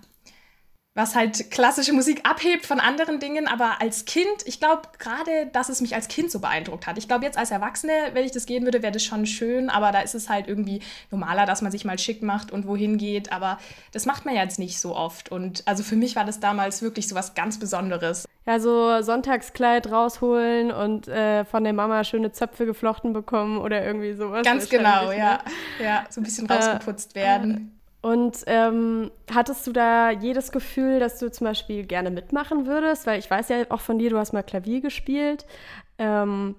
was 1.00 1.16
halt 1.16 1.50
klassische 1.50 1.94
Musik 1.94 2.28
abhebt 2.30 2.66
von 2.66 2.81
anderen 2.81 3.22
Dingen, 3.22 3.48
aber 3.48 3.81
als 3.81 4.04
Kind, 4.04 4.28
ich 4.46 4.60
glaube 4.60 4.81
gerade, 5.00 5.48
dass 5.54 5.69
es 5.69 5.80
mich 5.80 5.96
als 5.96 6.10
Kind 6.10 6.30
so 6.30 6.40
beeindruckt 6.40 6.88
hat. 6.88 6.98
Ich 6.98 7.07
glaube 7.07 7.24
jetzt 7.24 7.38
als 7.38 7.51
Erwachsene, 7.51 7.94
wenn 8.12 8.25
ich 8.25 8.34
das 8.34 8.46
gehen 8.46 8.66
würde, 8.66 8.84
wäre 8.84 8.92
das 8.92 9.04
schon 9.04 9.25
schön, 9.25 9.69
aber 9.69 9.94
da 9.94 10.01
ist 10.01 10.13
es 10.13 10.28
halt 10.28 10.50
irgendwie 10.50 10.81
normaler, 11.10 11.46
dass 11.46 11.62
man 11.62 11.72
sich 11.72 11.86
mal 11.86 11.98
schick 11.98 12.22
macht 12.22 12.51
und 12.51 12.68
wohin 12.68 12.98
geht, 12.98 13.31
aber 13.31 13.60
das 13.94 14.06
macht 14.06 14.25
man 14.25 14.36
ja 14.36 14.44
jetzt 14.44 14.60
nicht 14.60 14.78
so 14.80 14.94
oft 14.94 15.31
und 15.31 15.63
also 15.66 15.84
für 15.84 15.96
mich 15.96 16.18
war 16.18 16.25
das 16.25 16.42
damals 16.42 16.81
wirklich 16.81 17.07
so 17.07 17.16
was 17.16 17.34
ganz 17.34 17.57
Besonderes. 17.57 18.28
Ja, 18.46 18.60
so 18.60 19.01
Sonntagskleid 19.01 19.90
rausholen 19.90 20.72
und 20.72 21.07
äh, 21.07 21.46
von 21.46 21.63
der 21.63 21.72
Mama 21.74 22.04
schöne 22.04 22.34
Zöpfe 22.34 22.66
geflochten 22.66 23.13
bekommen 23.13 23.60
oder 23.60 23.86
irgendwie 23.86 24.13
sowas. 24.13 24.44
Ganz 24.44 24.68
genau, 24.68 25.12
ja. 25.12 25.34
Ne? 25.34 25.86
Ja, 25.86 26.06
so 26.10 26.19
ein 26.19 26.24
bisschen 26.25 26.48
rausgeputzt 26.48 27.16
äh, 27.16 27.22
werden. 27.22 27.79
Und 28.01 28.44
ähm, 28.48 29.12
hattest 29.34 29.68
du 29.68 29.74
da 29.74 30.12
jedes 30.12 30.51
Gefühl, 30.51 31.00
dass 31.00 31.20
du 31.20 31.29
zum 31.32 31.46
Beispiel 31.46 31.86
gerne 31.86 32.12
mitmachen 32.12 32.65
würdest? 32.65 33.06
Weil 33.06 33.20
ich 33.20 33.29
weiß 33.29 33.50
ja 33.50 33.58
auch 33.70 33.82
von 33.82 34.00
dir, 34.00 34.10
du 34.10 34.18
hast 34.18 34.32
mal 34.32 34.44
Klavier 34.44 34.79
gespielt. 34.79 35.46
Ähm, 35.98 36.56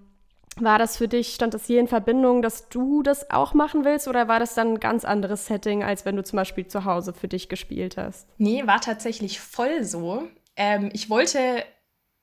war 0.57 0.79
das 0.79 0.97
für 0.97 1.09
dich, 1.09 1.35
stand 1.35 1.55
das 1.55 1.67
hier 1.67 1.81
in 1.81 1.89
Verbindung, 1.89 2.43
dass 2.43 2.69
du 2.69 3.03
das 3.03 3.31
auch 3.31 3.55
machen 3.55 3.85
willst 3.85 4.09
oder 4.09 4.29
war 4.29 4.41
das 4.41 4.55
dann 4.55 4.75
ein 4.75 4.81
ganz 4.81 5.05
anderes 5.05 5.47
Setting, 5.47 5.83
als 5.83 6.05
wenn 6.05 6.17
du 6.17 6.25
zum 6.25 6.37
Beispiel 6.37 6.67
zu 6.67 6.85
Hause 6.85 7.15
für 7.15 7.29
dich 7.29 7.49
gespielt 7.49 7.97
hast? 7.97 8.29
Nee, 8.37 8.67
war 8.67 8.81
tatsächlich 8.81 9.41
voll 9.41 9.85
so. 9.85 10.29
Ähm, 10.57 10.91
ich 10.93 11.09
wollte, 11.09 11.65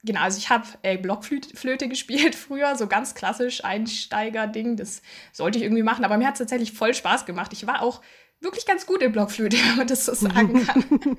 genau, 0.04 0.22
also 0.22 0.38
ich 0.38 0.50
habe 0.50 0.68
äh, 0.84 0.98
Blockflöte 0.98 1.88
gespielt 1.90 2.36
früher, 2.36 2.76
so 2.76 2.88
ganz 2.88 3.16
klassisch 3.16 3.64
Einsteiger-Ding, 3.64 4.76
das 4.76 5.02
sollte 5.32 5.58
ich 5.58 5.64
irgendwie 5.64 5.84
machen, 5.84 6.06
aber 6.06 6.18
mir 6.18 6.28
hat 6.28 6.34
es 6.34 6.40
tatsächlich 6.40 6.74
voll 6.74 6.94
Spaß 6.94 7.26
gemacht. 7.26 7.54
Ich 7.54 7.66
war 7.66 7.82
auch 7.82 8.02
wirklich 8.40 8.66
ganz 8.66 8.86
gut 8.86 9.02
in 9.02 9.12
Blockflöte, 9.12 9.58
wenn 9.70 9.78
man 9.78 9.88
das 9.88 10.06
so 10.06 10.14
sagen 10.14 10.66
kann. 10.68 11.18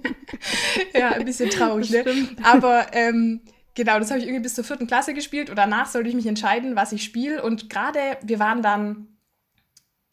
ja, 0.94 1.10
ein 1.10 1.24
bisschen 1.24 1.50
traurig, 1.50 1.90
ne? 1.90 2.04
Aber 2.42 2.86
ähm, 2.92 3.42
genau, 3.74 3.98
das 3.98 4.10
habe 4.10 4.20
ich 4.20 4.26
irgendwie 4.26 4.42
bis 4.42 4.54
zur 4.54 4.64
vierten 4.64 4.86
Klasse 4.86 5.14
gespielt 5.14 5.50
und 5.50 5.56
danach 5.56 5.86
sollte 5.86 6.08
ich 6.08 6.14
mich 6.14 6.26
entscheiden, 6.26 6.76
was 6.76 6.92
ich 6.92 7.02
spiele. 7.02 7.42
Und 7.42 7.70
gerade 7.70 8.18
wir 8.22 8.38
waren 8.38 8.62
dann, 8.62 9.08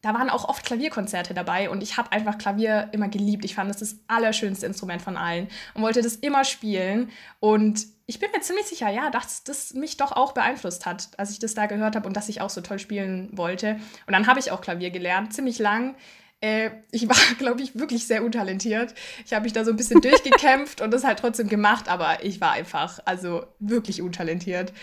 da 0.01 0.13
waren 0.13 0.29
auch 0.29 0.47
oft 0.47 0.65
Klavierkonzerte 0.65 1.33
dabei 1.33 1.69
und 1.69 1.81
ich 1.81 1.97
habe 1.97 2.11
einfach 2.11 2.37
Klavier 2.37 2.89
immer 2.91 3.07
geliebt. 3.07 3.45
Ich 3.45 3.55
fand 3.55 3.69
das 3.69 3.77
das 3.77 3.97
allerschönste 4.07 4.65
Instrument 4.65 5.01
von 5.01 5.17
allen 5.17 5.47
und 5.73 5.81
wollte 5.81 6.01
das 6.01 6.15
immer 6.15 6.43
spielen. 6.43 7.09
Und 7.39 7.87
ich 8.07 8.19
bin 8.19 8.29
mir 8.31 8.41
ziemlich 8.41 8.67
sicher, 8.67 8.89
ja, 8.89 9.09
dass 9.09 9.43
das 9.43 9.73
mich 9.73 9.97
doch 9.97 10.11
auch 10.11 10.33
beeinflusst 10.33 10.85
hat, 10.85 11.09
als 11.17 11.31
ich 11.31 11.39
das 11.39 11.55
da 11.55 11.65
gehört 11.65 11.95
habe 11.95 12.07
und 12.07 12.15
dass 12.15 12.29
ich 12.29 12.41
auch 12.41 12.51
so 12.51 12.61
toll 12.61 12.77
spielen 12.77 13.29
wollte. 13.33 13.79
Und 14.05 14.13
dann 14.13 14.27
habe 14.27 14.39
ich 14.39 14.51
auch 14.51 14.61
Klavier 14.61 14.91
gelernt, 14.91 15.33
ziemlich 15.33 15.57
lang. 15.57 15.95
Äh, 16.41 16.71
ich 16.91 17.07
war, 17.07 17.15
glaube 17.37 17.61
ich, 17.61 17.77
wirklich 17.77 18.07
sehr 18.07 18.23
untalentiert. 18.23 18.93
Ich 19.25 19.33
habe 19.33 19.43
mich 19.43 19.53
da 19.53 19.63
so 19.63 19.71
ein 19.71 19.77
bisschen 19.77 20.01
durchgekämpft 20.01 20.81
und 20.81 20.91
das 20.91 21.03
halt 21.03 21.19
trotzdem 21.19 21.49
gemacht, 21.49 21.89
aber 21.89 22.23
ich 22.23 22.41
war 22.41 22.51
einfach, 22.51 22.99
also 23.05 23.45
wirklich 23.59 24.01
untalentiert. 24.01 24.73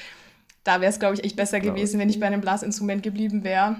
Da 0.64 0.80
wäre 0.80 0.90
es, 0.90 1.00
glaube 1.00 1.14
ich, 1.14 1.24
echt 1.24 1.36
besser 1.36 1.60
gewesen, 1.60 1.98
wenn 1.98 2.08
ich 2.08 2.20
bei 2.20 2.26
einem 2.26 2.40
Blasinstrument 2.40 3.02
geblieben 3.02 3.42
wäre. 3.42 3.76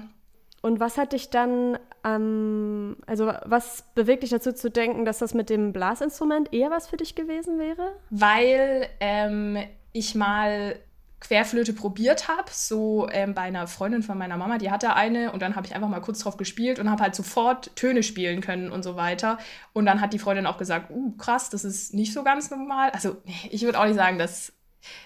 Und 0.61 0.79
was 0.79 0.97
hat 0.97 1.11
dich 1.11 1.29
dann, 1.29 1.77
ähm, 2.05 2.95
also 3.05 3.33
was 3.43 3.83
bewegt 3.95 4.23
dich 4.23 4.29
dazu 4.29 4.53
zu 4.53 4.69
denken, 4.69 5.03
dass 5.03 5.19
das 5.19 5.33
mit 5.33 5.49
dem 5.49 5.73
Blasinstrument 5.73 6.53
eher 6.53 6.71
was 6.71 6.87
für 6.87 6.95
dich 6.95 7.15
gewesen 7.15 7.59
wäre? 7.59 7.95
Weil 8.09 8.87
ähm, 9.01 9.57
ich 9.91 10.15
mal 10.15 10.77
Querflöte 11.23 11.71
probiert 11.71 12.27
habe, 12.27 12.51
so 12.51 13.07
ähm, 13.09 13.33
bei 13.33 13.43
einer 13.43 13.67
Freundin 13.67 14.03
von 14.03 14.17
meiner 14.17 14.35
Mama, 14.35 14.57
die 14.57 14.69
hatte 14.71 14.93
eine 14.93 15.31
und 15.31 15.41
dann 15.41 15.55
habe 15.55 15.65
ich 15.65 15.73
einfach 15.73 15.87
mal 15.87 16.01
kurz 16.01 16.19
drauf 16.19 16.35
gespielt 16.35 16.79
und 16.79 16.91
habe 16.91 17.01
halt 17.01 17.15
sofort 17.15 17.73
Töne 17.77 18.03
spielen 18.03 18.41
können 18.41 18.71
und 18.71 18.83
so 18.83 18.97
weiter. 18.97 19.37
Und 19.71 19.85
dann 19.85 20.01
hat 20.01 20.13
die 20.13 20.19
Freundin 20.19 20.45
auch 20.45 20.57
gesagt, 20.57 20.91
uh, 20.91 21.15
krass, 21.15 21.49
das 21.49 21.63
ist 21.63 21.93
nicht 21.93 22.11
so 22.11 22.23
ganz 22.23 22.51
normal. 22.51 22.89
Also 22.91 23.15
ich 23.49 23.63
würde 23.63 23.79
auch 23.79 23.85
nicht 23.85 23.95
sagen, 23.95 24.17
dass 24.17 24.51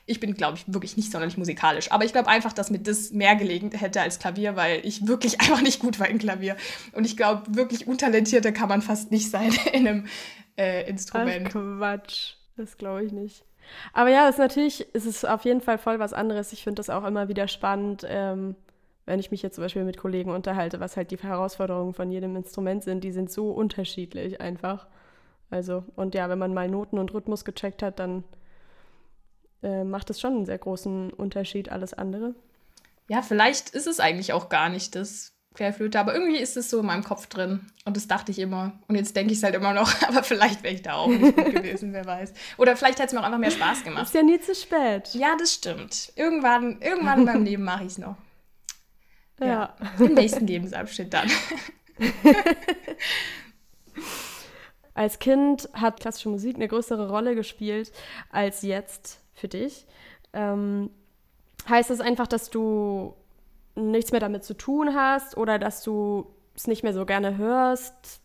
ich 0.08 0.20
bin, 0.20 0.34
glaube 0.34 0.58
ich, 0.58 0.74
wirklich 0.74 0.98
nicht 0.98 1.12
sonderlich 1.12 1.38
musikalisch. 1.38 1.92
Aber 1.92 2.04
ich 2.04 2.12
glaube 2.12 2.30
einfach, 2.30 2.52
dass 2.52 2.72
mir 2.72 2.80
das 2.80 3.12
mehr 3.12 3.36
gelegen 3.36 3.72
hätte 3.72 4.02
als 4.02 4.18
Klavier, 4.18 4.56
weil 4.56 4.84
ich 4.84 5.06
wirklich 5.06 5.40
einfach 5.42 5.62
nicht 5.62 5.80
gut 5.80 6.00
war 6.00 6.10
im 6.10 6.18
Klavier. 6.18 6.58
Und 6.94 7.06
ich 7.06 7.16
glaube, 7.16 7.44
wirklich 7.56 7.86
untalentierter 7.86 8.52
kann 8.52 8.70
man 8.70 8.82
fast 8.82 9.12
nicht 9.12 9.30
sein 9.30 9.54
in 9.72 9.88
einem 9.88 10.08
äh, 10.58 10.90
Instrument. 10.90 11.50
Ach, 11.50 11.52
Quatsch. 11.52 12.34
Das 12.56 12.76
glaube 12.80 13.06
ich 13.06 13.12
nicht. 13.12 13.44
Aber 13.94 14.10
ja, 14.10 14.28
ist 14.28 14.40
natürlich, 14.40 14.94
ist 14.94 15.06
es 15.06 15.26
auf 15.26 15.46
jeden 15.46 15.62
Fall 15.62 15.78
voll 15.78 16.00
was 16.00 16.14
anderes. 16.14 16.54
Ich 16.54 16.64
finde 16.64 16.80
das 16.80 16.90
auch 16.90 17.04
immer 17.04 17.28
wieder 17.28 17.48
spannend, 17.48 18.06
ähm, 18.08 18.56
wenn 19.06 19.20
ich 19.20 19.32
mich 19.32 19.42
jetzt 19.42 19.56
zum 19.56 19.64
Beispiel 19.64 19.84
mit 19.84 19.98
Kollegen 19.98 20.32
unterhalte, 20.32 20.80
was 20.80 20.98
halt 20.98 21.12
die 21.12 21.18
Herausforderungen 21.18 21.94
von 21.94 22.12
jedem 22.12 22.36
Instrument 22.36 22.84
sind. 22.84 23.04
Die 23.04 23.12
sind 23.12 23.32
so 23.32 23.52
unterschiedlich 23.52 24.42
einfach. 24.42 24.88
Also, 25.50 25.84
und 25.96 26.14
ja, 26.14 26.30
wenn 26.30 26.40
man 26.40 26.54
mal 26.54 26.68
Noten 26.68 27.00
und 27.00 27.14
Rhythmus 27.14 27.46
gecheckt 27.46 27.82
hat, 27.82 28.00
dann 28.00 28.24
äh, 29.64 29.84
macht 29.84 30.10
es 30.10 30.20
schon 30.20 30.34
einen 30.34 30.46
sehr 30.46 30.58
großen 30.58 31.12
Unterschied, 31.12 31.70
alles 31.70 31.94
andere. 31.94 32.36
Ja, 33.10 33.22
vielleicht 33.22 33.70
ist 33.70 33.88
es 33.88 34.00
eigentlich 34.00 34.34
auch 34.34 34.50
gar 34.50 34.70
nicht 34.70 34.96
das 34.96 35.37
Querflöte, 35.58 36.00
aber 36.00 36.14
irgendwie 36.14 36.38
ist 36.38 36.56
es 36.56 36.70
so 36.70 36.82
in 36.82 36.86
meinem 36.86 37.04
Kopf 37.04 37.26
drin. 37.26 37.66
Und 37.84 37.98
das 37.98 38.08
dachte 38.08 38.32
ich 38.32 38.38
immer. 38.38 38.74
Und 38.88 38.96
jetzt 38.96 39.16
denke 39.16 39.34
ich 39.34 39.40
es 39.40 39.44
halt 39.44 39.56
immer 39.56 39.74
noch, 39.74 39.92
aber 40.08 40.22
vielleicht 40.24 40.62
wäre 40.64 40.76
ich 40.76 40.84
da 40.84 40.94
auch 40.94 41.08
nicht 41.08 41.36
gut 41.36 41.52
gewesen, 41.56 41.94
wer 41.94 42.06
weiß. 42.06 42.32
Oder 42.58 42.76
vielleicht 42.76 43.00
hätte 43.00 43.08
es 43.08 43.14
mir 43.14 43.22
auch 43.22 43.26
einfach 43.26 43.40
mehr 43.40 43.52
Spaß 43.52 43.84
gemacht. 43.84 44.04
Ist 44.04 44.14
ja 44.14 44.22
nie 44.22 44.40
zu 44.40 44.54
spät. 44.54 45.10
Ja, 45.14 45.36
das 45.38 45.54
stimmt. 45.54 46.14
Irgendwann, 46.16 46.80
irgendwann 46.80 47.20
in 47.20 47.26
meinem 47.26 47.44
Leben 47.44 47.64
mache 47.64 47.84
ich 47.84 47.94
es 47.94 47.98
noch. 47.98 48.16
Ja. 49.40 49.76
ja. 50.00 50.04
Im 50.04 50.16
nächsten 50.16 50.48
Lebensabschnitt 50.48 51.14
dann. 51.14 51.30
Als 54.96 55.20
Kind 55.20 55.70
hat 55.74 56.00
klassische 56.00 56.30
Musik 56.30 56.56
eine 56.56 56.68
größere 56.68 57.08
Rolle 57.08 57.36
gespielt 57.36 57.92
als 58.32 58.64
jetzt 58.64 59.20
für 59.36 59.48
dich. 59.48 59.86
Ähm, 60.34 60.90
heißt 61.70 61.92
das 61.92 62.00
einfach, 62.00 62.26
dass 62.26 62.50
du 62.50 63.16
nichts 63.78 64.12
mehr 64.12 64.20
damit 64.20 64.44
zu 64.44 64.56
tun 64.56 64.96
hast 64.96 65.38
oder 65.38 65.60
dass 65.60 65.84
du 65.84 66.28
es 66.56 66.68
nicht 66.68 66.84
mehr 66.84 66.94
so 66.94 67.06
gerne 67.06 67.38
hörst? 67.38 68.22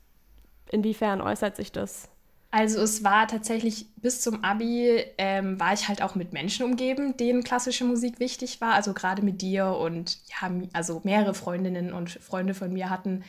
Inwiefern 0.70 1.20
äußert 1.20 1.56
sich 1.56 1.70
das? 1.70 2.08
Also 2.50 2.80
es 2.80 3.02
war 3.02 3.26
tatsächlich 3.28 3.86
bis 3.96 4.20
zum 4.20 4.44
Abi 4.44 5.02
ähm, 5.16 5.58
war 5.58 5.72
ich 5.72 5.88
halt 5.88 6.02
auch 6.02 6.14
mit 6.14 6.34
Menschen 6.34 6.66
umgeben, 6.66 7.16
denen 7.16 7.44
klassische 7.44 7.84
Musik 7.84 8.20
wichtig 8.20 8.60
war. 8.60 8.74
Also 8.74 8.92
gerade 8.92 9.22
mit 9.22 9.40
dir 9.40 9.68
und 9.68 10.18
ja, 10.28 10.50
also 10.74 11.00
mehrere 11.02 11.32
Freundinnen 11.32 11.94
und 11.94 12.10
Freunde 12.10 12.52
von 12.52 12.70
mir 12.70 12.90
hatten 12.90 13.24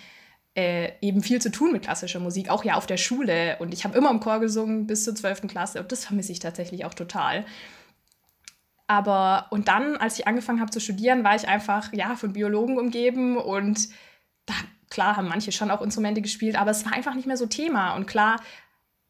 äh, 0.56 0.92
eben 1.00 1.24
viel 1.24 1.42
zu 1.42 1.52
tun 1.52 1.72
mit 1.72 1.84
klassischer 1.84 2.20
Musik, 2.20 2.50
auch 2.50 2.66
ja 2.66 2.76
auf 2.76 2.86
der 2.86 2.98
Schule. 2.98 3.56
Und 3.60 3.74
ich 3.74 3.86
habe 3.86 3.98
immer 3.98 4.12
im 4.12 4.20
Chor 4.20 4.40
gesungen 4.40 4.88
bis 4.88 5.06
zur 5.06 5.16
12. 5.16 5.48
Klasse 5.48 5.80
und 5.80 5.92
das 5.94 6.04
vermisse 6.06 6.34
ich 6.34 6.40
tatsächlich 6.40 6.84
auch 6.84 6.94
total. 6.94 7.46
Aber, 8.88 9.48
und 9.50 9.68
dann, 9.68 9.98
als 9.98 10.20
ich 10.20 10.28
angefangen 10.28 10.60
habe 10.60 10.72
zu 10.72 10.80
studieren, 10.80 11.24
war 11.24 11.36
ich 11.36 11.48
einfach, 11.48 11.94
ja, 11.94 12.16
von 12.16 12.34
Biologen 12.34 12.78
umgeben 12.78 13.38
und 13.38 13.90
da, 14.46 14.54
klar, 14.90 15.16
haben 15.16 15.30
manche 15.30 15.52
schon 15.52 15.72
auch 15.72 15.82
Instrumente 15.82 16.22
gespielt, 16.22 16.60
aber 16.60 16.72
es 16.72 16.86
war 16.86 16.94
einfach 16.94 17.16
nicht 17.16 17.26
mehr 17.26 17.38
so 17.38 17.46
Thema. 17.46 17.96
Und 17.96 18.08
klar, 18.08 18.42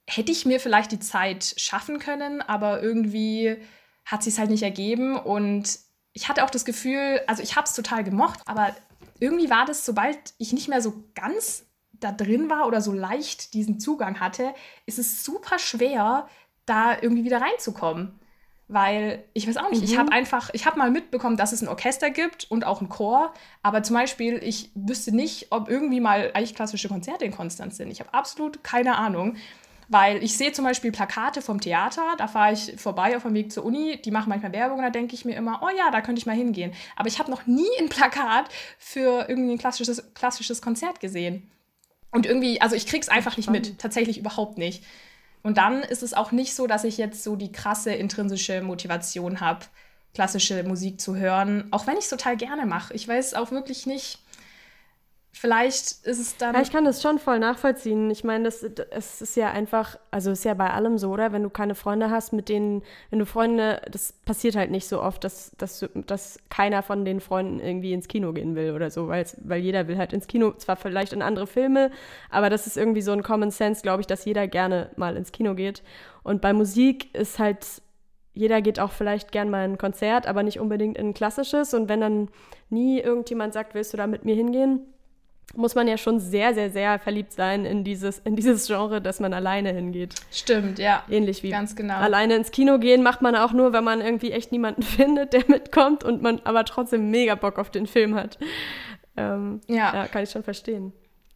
hätte 0.08 0.32
ich 0.32 0.46
mir 0.46 0.60
vielleicht 0.60 0.92
die 0.92 1.00
Zeit 1.00 1.56
schaffen 1.58 2.00
können, 2.00 2.42
aber 2.42 2.84
irgendwie 2.84 3.58
hat 4.06 4.22
sich 4.22 4.38
halt 4.38 4.50
nicht 4.50 4.63
ergeben 4.63 5.15
und 5.15 5.80
ich 6.12 6.30
hatte 6.30 6.44
auch 6.44 6.50
das 6.50 6.65
Gefühl, 6.65 7.22
also 7.25 7.42
ich 7.42 7.56
habe 7.56 7.65
es 7.65 7.74
total 7.74 8.03
gemocht, 8.03 8.42
aber 8.46 8.75
irgendwie 9.20 9.50
war 9.50 9.65
das, 9.65 9.86
sobald 9.86 10.18
ich 10.38 10.53
nicht 10.53 10.68
mehr 10.68 10.82
so 10.82 11.03
ganz 11.15 11.65
da 11.94 12.12
drin 12.12 12.50
war 12.50 12.68
oder 12.68 12.82
so 12.82 12.92
leicht 12.92 13.53
diesen 13.53 13.80
Zugang 13.80 14.20
hatte, 14.20 14.53
ist 14.86 15.00
es 15.00 15.24
super 15.24 15.58
schwer, 15.58 16.27
da 16.65 16.98
irgendwie 17.01 17.24
wieder 17.24 17.42
reinzukommen 17.42 18.20
weil 18.67 19.24
ich 19.34 19.48
weiß 19.48 19.58
auch 19.58 19.70
nicht, 19.70 19.82
mhm. 19.82 19.86
ich 19.86 19.98
habe 19.98 20.12
einfach, 20.12 20.50
ich 20.53 20.65
habe 20.65 20.77
mal 20.77 20.89
mitbekommen, 20.89 21.38
dass 21.38 21.51
es 21.51 21.62
ein 21.62 21.67
Orchester 21.67 22.10
gibt 22.10 22.50
und 22.50 22.65
auch 22.65 22.82
ein 22.82 22.89
Chor, 22.89 23.34
aber 23.62 23.84
zum 23.84 23.96
Beispiel, 23.96 24.39
ich 24.43 24.72
wüsste 24.75 25.15
nicht, 25.15 25.48
ob 25.51 25.70
irgendwie 25.70 26.00
mal 26.00 26.32
eigentlich 26.34 26.55
klassische 26.55 26.88
Konzerte 26.88 27.25
in 27.25 27.32
Konstanz 27.32 27.77
sind. 27.77 27.91
Ich 27.91 28.00
habe 28.00 28.13
absolut 28.13 28.63
keine 28.63 28.98
Ahnung, 28.98 29.36
weil 29.89 30.24
ich 30.24 30.38
sehe 30.38 30.51
zum 30.51 30.65
Beispiel 30.65 30.91
Plakate 30.91 31.41
vom 31.41 31.60
Theater, 31.60 32.15
da 32.17 32.27
fahre 32.27 32.53
ich 32.53 32.74
vorbei 32.77 33.15
auf 33.15 33.24
dem 33.24 33.34
Weg 33.34 33.51
zur 33.51 33.65
Uni, 33.65 34.01
die 34.03 34.12
machen 34.12 34.29
manchmal 34.29 34.53
Werbung 34.53 34.77
und 34.77 34.84
da 34.84 34.89
denke 34.89 35.13
ich 35.13 35.25
mir 35.25 35.36
immer, 35.36 35.62
oh 35.62 35.70
ja, 35.70 35.91
da 35.91 36.01
könnte 36.01 36.20
ich 36.20 36.25
mal 36.25 36.36
hingehen. 36.36 36.74
Aber 36.96 37.08
ich 37.08 37.20
habe 37.20 37.29
noch 37.29 37.46
nie 37.46 37.70
ein 37.79 37.89
Plakat 37.89 38.50
für 38.77 39.25
irgendwie 39.27 39.53
ein 39.53 39.58
klassisches, 39.58 40.13
klassisches 40.13 40.62
Konzert 40.62 41.00
gesehen. 41.00 41.50
Und 42.12 42.25
irgendwie, 42.25 42.62
also 42.62 42.75
ich 42.75 42.86
krieg's 42.86 43.10
einfach 43.10 43.38
nicht 43.38 43.50
mit, 43.50 43.79
tatsächlich 43.79 44.20
überhaupt 44.20 44.58
nicht. 44.58 44.84
Und 45.43 45.57
dann 45.57 45.83
ist 45.83 46.03
es 46.03 46.13
auch 46.13 46.31
nicht 46.31 46.55
so, 46.55 46.67
dass 46.67 46.85
ich 46.85 46.97
jetzt 46.97 47.23
so 47.23 47.35
die 47.35 47.51
krasse 47.51 47.93
intrinsische 47.93 48.62
Motivation 48.62 49.41
habe, 49.41 49.65
klassische 50.13 50.63
Musik 50.63 51.01
zu 51.01 51.15
hören, 51.15 51.67
auch 51.71 51.85
wenn 51.85 51.97
ich 51.97 52.05
es 52.05 52.09
total 52.09 52.38
gerne 52.38 52.65
mache. 52.65 52.93
Ich 52.93 53.07
weiß 53.07 53.33
auch 53.33 53.51
wirklich 53.51 53.85
nicht, 53.85 54.19
vielleicht 55.33 56.05
ist 56.05 56.19
es 56.19 56.37
dann. 56.37 56.53
Ja, 56.53 56.61
ich 56.61 56.71
kann 56.71 56.85
das 56.85 57.01
schon 57.01 57.19
voll 57.19 57.39
nachvollziehen. 57.39 58.09
Ich 58.11 58.23
meine, 58.23 58.45
das, 58.45 58.63
es 58.63 59.21
ist 59.21 59.35
ja 59.35 59.51
einfach, 59.51 59.97
also 60.11 60.31
ist 60.31 60.45
ja 60.45 60.53
bei 60.53 60.69
allem 60.69 60.97
so, 60.97 61.11
oder? 61.11 61.33
Wenn 61.33 61.43
du 61.43 61.49
keine 61.49 61.75
Freunde 61.75 62.11
hast, 62.11 62.33
mit 62.33 62.49
denen, 62.49 62.83
wenn 63.09 63.19
du 63.19 63.25
Freunde, 63.25 63.81
das 63.91 64.13
passiert 64.13 64.55
halt 64.55 64.71
nicht 64.71 64.87
so 64.87 65.01
oft, 65.01 65.23
dass, 65.23 65.51
dass, 65.57 65.85
dass 66.05 66.37
keiner 66.49 66.83
von 66.83 67.03
den 67.03 67.19
Freunden 67.19 67.59
irgendwie 67.59 67.93
ins 67.93 68.07
Kino 68.07 68.31
gehen 68.31 68.55
will 68.55 68.71
oder 68.71 68.91
so, 68.91 69.07
weil 69.07 69.59
jeder 69.59 69.87
will 69.87 69.97
halt 69.97 70.13
ins 70.13 70.27
Kino, 70.27 70.53
zwar 70.53 70.75
vielleicht 70.75 71.13
in 71.13 71.21
andere 71.21 71.47
Filme, 71.47 71.91
aber 72.29 72.49
das 72.49 72.67
ist 72.67 72.77
irgendwie 72.77 73.01
so 73.01 73.11
ein 73.11 73.23
Common 73.23 73.51
Sense, 73.51 73.81
glaube 73.81 74.01
ich, 74.01 74.07
dass 74.07 74.25
jeder 74.25 74.47
gerne 74.47 74.91
mal 74.95 75.17
ins 75.17 75.31
Kino 75.31 75.55
geht. 75.55 75.83
Und 76.23 76.41
bei 76.41 76.53
Musik 76.53 77.13
ist 77.15 77.39
halt 77.39 77.81
jeder 78.35 78.63
geht 78.63 78.79
auch 78.79 78.91
vielleicht 78.91 79.31
gern 79.31 79.51
mal 79.51 79.63
in 79.63 79.73
ein 79.73 79.77
Konzert, 79.77 80.25
aber 80.25 80.41
nicht 80.41 80.59
unbedingt 80.59 80.97
in 80.97 81.09
ein 81.09 81.13
klassisches. 81.13 81.75
Und 81.75 81.87
wenn 81.87 82.01
dann 82.01 82.29
nie 82.71 82.99
irgendjemand 82.99 83.53
sagt, 83.53 83.75
willst 83.75 83.93
du 83.93 83.97
da 83.97 84.07
mit 84.07 84.25
mir 84.25 84.33
hingehen, 84.33 84.92
muss 85.55 85.75
man 85.75 85.88
ja 85.88 85.97
schon 85.97 86.19
sehr, 86.19 86.53
sehr, 86.53 86.71
sehr 86.71 87.00
verliebt 87.00 87.31
sein 87.33 87.65
in 87.65 87.83
dieses, 87.83 88.19
in 88.19 88.35
dieses 88.35 88.67
Genre, 88.67 89.01
dass 89.01 89.19
man 89.19 89.33
alleine 89.33 89.71
hingeht. 89.71 90.15
Stimmt, 90.31 90.79
ja. 90.79 91.03
Ähnlich 91.09 91.43
wie 91.43 91.51
Ganz 91.51 91.75
genau. 91.75 91.95
alleine 91.95 92.35
ins 92.35 92.51
Kino 92.51 92.79
gehen 92.79 93.03
macht 93.03 93.21
man 93.21 93.35
auch 93.35 93.53
nur, 93.53 93.71
wenn 93.73 93.83
man 93.83 94.01
irgendwie 94.01 94.31
echt 94.31 94.51
niemanden 94.51 94.81
findet, 94.81 95.33
der 95.33 95.43
mitkommt 95.47 96.03
und 96.03 96.21
man 96.21 96.41
aber 96.43 96.65
trotzdem 96.65 97.12
mega 97.12 97.35
Bock 97.35 97.59
auf 97.59 97.69
den 97.69 97.85
Film 97.85 98.15
hat. 98.15 98.38
Ähm, 99.15 99.62
ja. 99.67 99.93
ja, 99.93 100.07
kann 100.07 100.23
ich 100.23 100.31
schon 100.31 100.43
verstehen. 100.43 100.91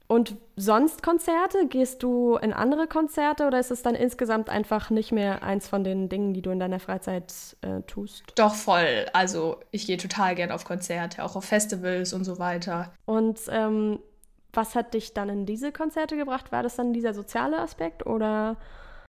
Und 0.08 0.38
sonst 0.56 1.04
Konzerte? 1.04 1.68
Gehst 1.68 2.02
du 2.02 2.38
in 2.38 2.54
andere 2.54 2.88
Konzerte 2.88 3.46
oder 3.46 3.60
ist 3.60 3.72
es 3.72 3.82
dann 3.82 3.94
insgesamt 3.94 4.50
einfach 4.50 4.90
nicht 4.90 5.12
mehr 5.12 5.44
eins 5.44 5.68
von 5.68 5.84
den 5.84 6.08
Dingen, 6.08 6.34
die 6.34 6.42
du 6.42 6.50
in 6.52 6.60
deiner 6.60 6.80
Freizeit 6.80 7.34
äh, 7.62 7.82
tust? 7.88 8.24
Doch 8.36 8.56
voll. 8.56 9.06
Also 9.12 9.60
ich 9.72 9.86
gehe 9.86 9.98
total 9.98 10.36
gern 10.36 10.52
auf 10.52 10.64
Konzerte, 10.64 11.24
auch 11.24 11.36
auf 11.36 11.44
Festivals 11.44 12.14
und 12.14 12.24
so 12.24 12.40
weiter. 12.40 12.94
Und 13.06 13.40
ähm, 13.50 14.00
was 14.54 14.76
hat 14.76 14.94
dich 14.94 15.14
dann 15.14 15.28
in 15.28 15.46
diese 15.46 15.74
Konzerte 15.74 16.16
gebracht? 16.16 16.54
War 16.54 16.64
das 16.64 16.78
dann 16.78 16.94
dieser 16.94 17.14
soziale 17.14 17.60
Aspekt 17.60 18.06
oder? 18.06 18.56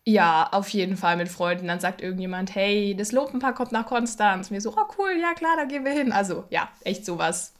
Ja, 0.04 0.48
auf 0.52 0.68
jeden 0.70 0.96
Fall 0.96 1.16
mit 1.16 1.28
Freunden. 1.28 1.68
Dann 1.68 1.80
sagt 1.80 2.00
irgendjemand, 2.02 2.54
hey, 2.54 2.96
das 2.96 3.12
Lumpenpaar 3.12 3.54
kommt 3.54 3.70
nach 3.70 3.86
Konstanz. 3.86 4.50
mir 4.50 4.60
so, 4.60 4.72
oh 4.72 4.86
cool, 4.98 5.12
ja 5.20 5.34
klar, 5.34 5.54
da 5.56 5.64
gehen 5.64 5.84
wir 5.84 5.92
hin. 5.92 6.10
Also 6.10 6.44
ja, 6.50 6.68
echt 6.82 7.04
sowas 7.04 7.54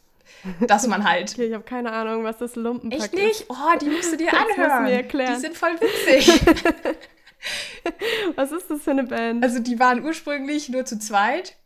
dass 0.67 0.87
man 0.87 1.09
halt. 1.09 1.33
Okay, 1.39 1.49
ich 1.49 1.55
habe 1.55 1.65
keine 1.65 1.93
Ahnung, 1.93 2.25
was 2.25 2.39
das 2.39 2.57
Lumpenpack 2.57 3.01
Echt 3.01 3.15
nicht? 3.15 3.41
ist. 3.43 3.47
Oh, 3.51 3.79
die 3.81 3.87
musst 3.87 4.13
du 4.13 4.17
dir 4.17 4.33
anhören. 4.33 4.85
Mir 4.85 4.93
erklären. 4.93 5.35
Die 5.35 5.41
sind 5.41 5.57
voll 5.57 5.75
witzig. 5.81 6.41
was 8.37 8.53
ist 8.53 8.71
das 8.71 8.83
für 8.83 8.91
eine 8.93 9.05
Band? 9.05 9.43
Also 9.43 9.61
die 9.61 9.79
waren 9.79 10.05
ursprünglich 10.05 10.69
nur 10.69 10.85
zu 10.85 10.99
zweit. 10.99 11.57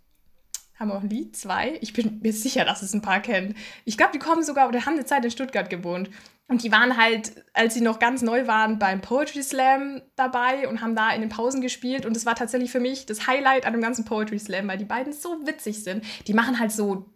Haben 0.79 0.89
wir 0.89 0.97
auch 0.97 1.03
ein 1.03 1.11
Lied? 1.11 1.37
Zwei? 1.37 1.79
Ich 1.81 1.93
bin 1.93 2.21
mir 2.23 2.33
sicher, 2.33 2.65
dass 2.65 2.83
es 2.83 2.93
ein 2.93 3.03
paar 3.03 3.21
kennen. 3.21 3.55
Ich 3.85 3.97
glaube, 3.97 4.13
die 4.13 4.19
kommen 4.19 4.43
sogar 4.43 4.69
oder 4.69 4.85
haben 4.85 4.95
eine 4.95 5.05
Zeit 5.05 5.25
in 5.25 5.31
Stuttgart 5.31 5.71
gewohnt. 5.71 6.11
Und 6.49 6.65
die 6.65 6.73
waren 6.73 6.97
halt, 6.97 7.33
als 7.55 7.75
sie 7.75 7.81
noch 7.81 7.99
ganz 7.99 8.21
neu 8.21 8.47
waren, 8.47 8.79
beim 8.79 9.01
Poetry 9.01 9.43
Slam 9.43 10.03
dabei 10.17 10.69
und 10.69 10.83
haben 10.83 10.97
da 10.97 11.11
in 11.11 11.21
den 11.21 11.31
Pausen 11.31 11.61
gespielt. 11.61 12.05
Und 12.05 12.17
es 12.17 12.27
war 12.27 12.35
tatsächlich 12.35 12.71
für 12.71 12.81
mich 12.81 13.07
das 13.07 13.27
Highlight 13.27 13.65
an 13.65 13.73
dem 13.73 13.81
ganzen 13.81 14.05
Poetry 14.05 14.39
Slam, 14.39 14.69
weil 14.69 14.77
die 14.77 14.85
beiden 14.85 15.13
so 15.13 15.47
witzig 15.47 15.83
sind. 15.85 16.05
Die 16.27 16.35
machen 16.35 16.59
halt 16.59 16.73
so 16.73 17.07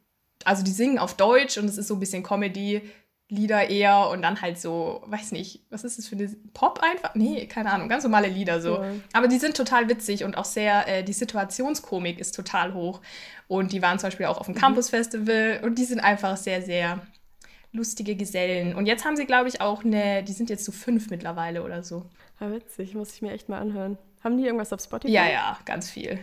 also 0.45 0.62
die 0.62 0.71
singen 0.71 0.99
auf 0.99 1.14
Deutsch 1.14 1.59
und 1.59 1.66
es 1.66 1.78
ist 1.78 1.88
so 1.88 1.95
ein 1.95 2.00
bisschen 2.00 2.23
Comedy. 2.23 2.83
Lieder 3.28 3.69
eher 3.69 4.09
und 4.11 4.23
dann 4.23 4.40
halt 4.40 4.57
so, 4.57 5.02
weiß 5.07 5.33
nicht, 5.33 5.66
was 5.69 5.83
ist 5.83 5.99
das 5.99 6.07
für 6.07 6.14
eine 6.14 6.28
Pop 6.55 6.78
einfach? 6.81 7.16
Nee, 7.16 7.47
keine 7.47 7.73
Ahnung, 7.73 7.88
ganz 7.88 8.05
normale 8.05 8.28
Lieder 8.28 8.61
so. 8.61 8.81
Ja. 8.81 8.93
Aber 9.14 9.26
die 9.26 9.38
sind 9.38 9.57
total 9.57 9.88
witzig 9.88 10.23
und 10.23 10.38
auch 10.38 10.45
sehr, 10.45 10.87
äh, 10.87 11.02
die 11.02 11.12
Situationskomik 11.12 12.21
ist 12.21 12.37
total 12.37 12.73
hoch. 12.73 13.00
Und 13.49 13.73
die 13.73 13.83
waren 13.83 13.99
zum 13.99 14.09
Beispiel 14.09 14.26
auch 14.26 14.38
auf 14.38 14.47
dem 14.47 14.55
mhm. 14.55 14.61
Campus 14.61 14.90
Festival 14.90 15.61
und 15.64 15.76
die 15.76 15.85
sind 15.85 15.99
einfach 15.99 16.37
sehr, 16.37 16.62
sehr 16.62 17.00
lustige 17.73 18.14
Gesellen. 18.14 18.76
Und 18.76 18.87
jetzt 18.87 19.05
haben 19.05 19.16
sie, 19.16 19.26
glaube 19.26 19.49
ich, 19.49 19.61
auch 19.61 19.85
eine, 19.85 20.23
die 20.23 20.33
sind 20.33 20.49
jetzt 20.49 20.64
so 20.64 20.71
fünf 20.71 21.11
mittlerweile 21.11 21.64
oder 21.64 21.83
so. 21.83 22.07
Ja, 22.40 22.52
witzig, 22.52 22.95
muss 22.95 23.12
ich 23.12 23.23
mir 23.23 23.33
echt 23.33 23.49
mal 23.49 23.59
anhören. 23.59 23.99
Haben 24.23 24.38
die 24.38 24.45
irgendwas 24.45 24.73
auf 24.73 24.81
Spotify? 24.81 25.12
Ja, 25.12 25.28
ja, 25.28 25.59
ganz 25.64 25.90
viel. 25.90 26.19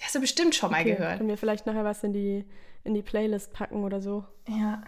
Hast 0.00 0.14
du 0.14 0.20
bestimmt 0.20 0.54
schon 0.54 0.70
mal 0.70 0.80
okay, 0.80 0.96
gehört. 0.96 1.18
Können 1.18 1.28
wir 1.28 1.36
vielleicht 1.36 1.66
nachher 1.66 1.84
was 1.84 2.02
in 2.02 2.12
die, 2.12 2.44
in 2.84 2.94
die 2.94 3.02
Playlist 3.02 3.52
packen 3.52 3.84
oder 3.84 4.00
so. 4.00 4.24
Ja. 4.48 4.82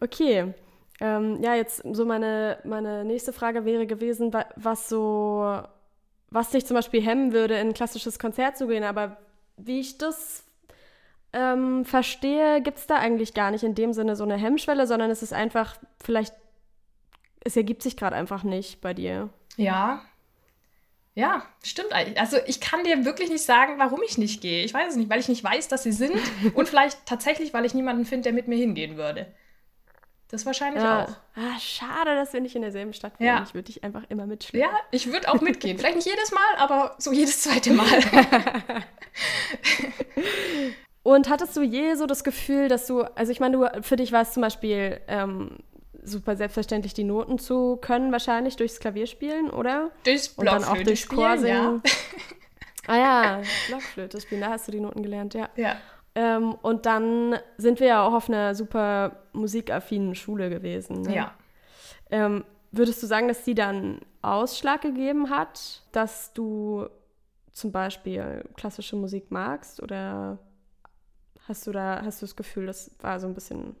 Okay. 0.00 0.54
Ähm, 1.00 1.42
ja, 1.42 1.54
jetzt 1.54 1.82
so 1.92 2.04
meine, 2.04 2.58
meine 2.64 3.04
nächste 3.04 3.32
Frage 3.32 3.64
wäre 3.64 3.86
gewesen, 3.86 4.32
was 4.56 4.88
so, 4.88 5.60
was 6.30 6.50
dich 6.50 6.66
zum 6.66 6.76
Beispiel 6.76 7.02
hemmen 7.02 7.32
würde, 7.32 7.54
in 7.58 7.68
ein 7.68 7.74
klassisches 7.74 8.18
Konzert 8.18 8.56
zu 8.56 8.68
gehen. 8.68 8.84
Aber 8.84 9.16
wie 9.56 9.80
ich 9.80 9.98
das 9.98 10.44
ähm, 11.32 11.84
verstehe, 11.84 12.62
gibt 12.62 12.78
es 12.78 12.86
da 12.86 12.96
eigentlich 12.96 13.34
gar 13.34 13.50
nicht 13.50 13.64
in 13.64 13.74
dem 13.74 13.92
Sinne 13.92 14.14
so 14.14 14.24
eine 14.24 14.36
Hemmschwelle, 14.36 14.86
sondern 14.86 15.10
es 15.10 15.22
ist 15.22 15.32
einfach 15.32 15.76
vielleicht, 16.02 16.34
es 17.44 17.56
ergibt 17.56 17.82
sich 17.82 17.96
gerade 17.96 18.14
einfach 18.14 18.44
nicht 18.44 18.80
bei 18.80 18.94
dir. 18.94 19.30
Ja. 19.56 20.02
Ja, 21.16 21.44
stimmt 21.62 21.92
eigentlich. 21.92 22.18
Also 22.18 22.38
ich 22.46 22.60
kann 22.60 22.82
dir 22.82 23.04
wirklich 23.04 23.30
nicht 23.30 23.44
sagen, 23.44 23.74
warum 23.78 24.02
ich 24.02 24.18
nicht 24.18 24.40
gehe. 24.40 24.64
Ich 24.64 24.74
weiß 24.74 24.90
es 24.90 24.96
nicht, 24.96 25.08
weil 25.08 25.20
ich 25.20 25.28
nicht 25.28 25.44
weiß, 25.44 25.68
dass 25.68 25.84
sie 25.84 25.92
sind 25.92 26.20
und 26.54 26.68
vielleicht 26.68 27.06
tatsächlich, 27.06 27.54
weil 27.54 27.64
ich 27.64 27.74
niemanden 27.74 28.04
finde, 28.04 28.24
der 28.24 28.32
mit 28.32 28.48
mir 28.48 28.56
hingehen 28.56 28.96
würde. 28.96 29.26
Das 30.28 30.44
wahrscheinlich 30.46 30.82
ja. 30.82 31.04
auch. 31.04 31.08
Ah, 31.36 31.60
schade, 31.60 32.16
dass 32.16 32.32
wir 32.32 32.40
nicht 32.40 32.56
in 32.56 32.62
derselben 32.62 32.92
Stadt 32.92 33.20
wohnen. 33.20 33.28
Ja. 33.28 33.44
Ich 33.46 33.54
würde 33.54 33.66
dich 33.66 33.84
einfach 33.84 34.02
immer 34.08 34.26
mitschleppen. 34.26 34.68
Ja, 34.68 34.76
ich 34.90 35.12
würde 35.12 35.28
auch 35.28 35.40
mitgehen. 35.40 35.78
Vielleicht 35.78 35.94
nicht 35.94 36.08
jedes 36.08 36.32
Mal, 36.32 36.56
aber 36.58 36.96
so 36.98 37.12
jedes 37.12 37.42
zweite 37.42 37.72
Mal. 37.72 37.86
Und 41.04 41.28
hattest 41.28 41.56
du 41.56 41.62
je 41.62 41.94
so 41.94 42.06
das 42.06 42.24
Gefühl, 42.24 42.66
dass 42.68 42.86
du, 42.86 43.02
also 43.02 43.30
ich 43.30 43.38
meine, 43.38 43.58
du, 43.58 43.82
für 43.82 43.94
dich 43.94 44.10
war 44.10 44.22
es 44.22 44.32
zum 44.32 44.40
Beispiel 44.40 45.00
ähm, 45.06 45.58
super 46.04 46.36
selbstverständlich, 46.36 46.94
die 46.94 47.04
Noten 47.04 47.38
zu 47.38 47.76
können, 47.76 48.12
wahrscheinlich 48.12 48.56
durchs 48.56 48.80
Klavierspielen, 48.80 49.50
oder? 49.50 49.90
Durchs 50.04 50.28
Blockflöte 50.28 50.56
Und 50.56 50.62
dann 50.62 50.78
auch 50.78 50.82
durchs 50.82 51.08
Chorsingen. 51.08 51.82
Ja. 51.84 51.92
ah 52.86 52.96
ja, 52.96 53.42
Blockflöte 53.68 54.20
spielen, 54.20 54.40
da 54.40 54.50
hast 54.50 54.68
du 54.68 54.72
die 54.72 54.80
Noten 54.80 55.02
gelernt, 55.02 55.34
ja. 55.34 55.48
Ja. 55.56 55.76
Ähm, 56.14 56.54
und 56.54 56.86
dann 56.86 57.38
sind 57.56 57.80
wir 57.80 57.88
ja 57.88 58.06
auch 58.06 58.12
auf 58.12 58.28
einer 58.28 58.54
super 58.54 59.24
musikaffinen 59.32 60.14
Schule 60.14 60.48
gewesen. 60.50 61.02
Ne? 61.02 61.16
Ja. 61.16 61.34
Ähm, 62.10 62.44
würdest 62.70 63.02
du 63.02 63.06
sagen, 63.06 63.26
dass 63.28 63.42
die 63.44 63.54
dann 63.54 64.00
Ausschlag 64.22 64.82
gegeben 64.82 65.30
hat, 65.30 65.82
dass 65.92 66.32
du 66.32 66.86
zum 67.52 67.72
Beispiel 67.72 68.44
klassische 68.56 68.96
Musik 68.96 69.30
magst 69.30 69.82
oder 69.82 70.38
Hast 71.46 71.66
du 71.66 71.72
da, 71.72 72.00
hast 72.02 72.22
du 72.22 72.26
das 72.26 72.36
Gefühl, 72.36 72.66
das 72.66 72.90
war 73.00 73.20
so 73.20 73.26
ein 73.26 73.34
bisschen 73.34 73.76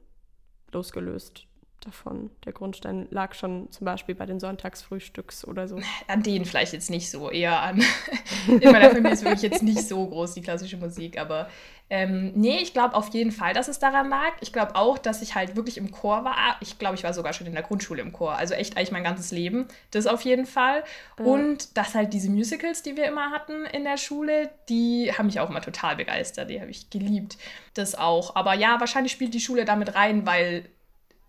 losgelöst 0.72 1.46
davon? 1.84 2.30
Der 2.44 2.52
Grundstein 2.52 3.06
lag 3.10 3.34
schon 3.34 3.70
zum 3.70 3.84
Beispiel 3.84 4.14
bei 4.14 4.26
den 4.26 4.40
Sonntagsfrühstücks 4.40 5.46
oder 5.46 5.68
so. 5.68 5.78
An 6.08 6.22
denen 6.22 6.44
vielleicht 6.44 6.72
jetzt 6.72 6.90
nicht 6.90 7.10
so, 7.10 7.30
eher 7.30 7.60
an. 7.60 7.82
In 8.48 8.72
meiner 8.72 8.90
Familie 8.90 9.12
ist 9.12 9.24
wirklich 9.24 9.42
jetzt 9.42 9.62
nicht 9.62 9.86
so 9.86 10.06
groß 10.06 10.34
die 10.34 10.42
klassische 10.42 10.76
Musik, 10.76 11.18
aber 11.18 11.48
ähm, 11.90 12.32
nee, 12.34 12.58
ich 12.58 12.72
glaube 12.72 12.94
auf 12.94 13.08
jeden 13.10 13.30
Fall, 13.30 13.52
dass 13.52 13.68
es 13.68 13.78
daran 13.78 14.08
lag. 14.08 14.32
Ich 14.40 14.52
glaube 14.52 14.74
auch, 14.74 14.96
dass 14.96 15.20
ich 15.20 15.34
halt 15.34 15.54
wirklich 15.54 15.76
im 15.76 15.90
Chor 15.90 16.24
war. 16.24 16.56
Ich 16.60 16.78
glaube, 16.78 16.94
ich 16.94 17.04
war 17.04 17.12
sogar 17.12 17.34
schon 17.34 17.46
in 17.46 17.52
der 17.52 17.62
Grundschule 17.62 18.00
im 18.00 18.12
Chor. 18.12 18.34
Also 18.36 18.54
echt 18.54 18.76
eigentlich 18.76 18.90
mein 18.90 19.04
ganzes 19.04 19.30
Leben. 19.32 19.68
Das 19.90 20.06
auf 20.06 20.22
jeden 20.22 20.46
Fall. 20.46 20.82
Ja. 21.18 21.24
Und 21.26 21.76
dass 21.76 21.94
halt 21.94 22.14
diese 22.14 22.30
Musicals, 22.30 22.82
die 22.82 22.96
wir 22.96 23.04
immer 23.04 23.30
hatten 23.30 23.66
in 23.66 23.84
der 23.84 23.98
Schule, 23.98 24.50
die 24.70 25.12
haben 25.16 25.26
mich 25.26 25.40
auch 25.40 25.50
immer 25.50 25.60
total 25.60 25.96
begeistert. 25.96 26.48
Die 26.48 26.60
habe 26.60 26.70
ich 26.70 26.88
geliebt. 26.88 27.36
Das 27.74 27.94
auch. 27.94 28.34
Aber 28.34 28.54
ja, 28.54 28.80
wahrscheinlich 28.80 29.12
spielt 29.12 29.34
die 29.34 29.40
Schule 29.40 29.66
damit 29.66 29.94
rein, 29.94 30.26
weil 30.26 30.64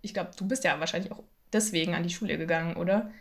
ich 0.05 0.13
glaube, 0.13 0.31
du 0.37 0.47
bist 0.47 0.63
ja 0.63 0.79
wahrscheinlich 0.79 1.11
auch 1.11 1.23
deswegen 1.51 1.93
an 1.93 2.03
die 2.03 2.09
Schule 2.09 2.37
gegangen, 2.37 2.77
oder? 2.77 3.11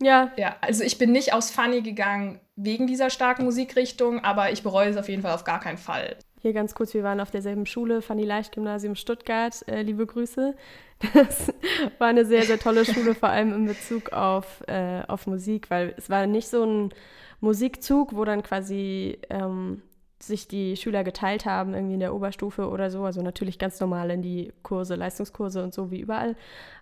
Ja. 0.00 0.32
Ja, 0.36 0.56
also 0.60 0.84
ich 0.84 0.98
bin 0.98 1.12
nicht 1.12 1.32
aus 1.32 1.50
Funny 1.50 1.82
gegangen 1.82 2.40
wegen 2.56 2.86
dieser 2.86 3.10
starken 3.10 3.44
Musikrichtung, 3.44 4.20
aber 4.24 4.52
ich 4.52 4.62
bereue 4.62 4.88
es 4.90 4.96
auf 4.96 5.08
jeden 5.08 5.22
Fall 5.22 5.32
auf 5.32 5.44
gar 5.44 5.60
keinen 5.60 5.78
Fall. 5.78 6.16
Hier 6.40 6.52
ganz 6.52 6.74
kurz, 6.74 6.92
wir 6.92 7.02
waren 7.02 7.20
auf 7.20 7.30
derselben 7.30 7.64
Schule, 7.64 8.02
Fanny 8.02 8.24
Leicht 8.24 8.52
Gymnasium 8.52 8.96
Stuttgart. 8.96 9.66
Äh, 9.66 9.82
liebe 9.82 10.06
Grüße. 10.06 10.54
Das 11.12 11.52
war 11.98 12.08
eine 12.08 12.24
sehr, 12.24 12.44
sehr 12.44 12.58
tolle 12.58 12.84
Schule, 12.84 13.14
vor 13.14 13.28
allem 13.28 13.52
in 13.52 13.66
Bezug 13.66 14.12
auf, 14.12 14.62
äh, 14.68 15.02
auf 15.06 15.26
Musik, 15.26 15.68
weil 15.68 15.92
es 15.98 16.08
war 16.08 16.26
nicht 16.26 16.48
so 16.48 16.64
ein 16.64 16.94
Musikzug, 17.40 18.14
wo 18.14 18.24
dann 18.24 18.42
quasi 18.42 19.18
ähm, 19.28 19.82
sich 20.18 20.48
die 20.48 20.76
Schüler 20.76 21.04
geteilt 21.04 21.44
haben, 21.44 21.74
irgendwie 21.74 21.94
in 21.94 22.00
der 22.00 22.14
Oberstufe 22.14 22.68
oder 22.68 22.90
so. 22.90 23.04
Also 23.04 23.22
natürlich 23.22 23.58
ganz 23.58 23.80
normal 23.80 24.10
in 24.10 24.22
die 24.22 24.52
Kurse, 24.62 24.94
Leistungskurse 24.94 25.62
und 25.62 25.74
so 25.74 25.90
wie 25.90 26.00
überall. 26.00 26.36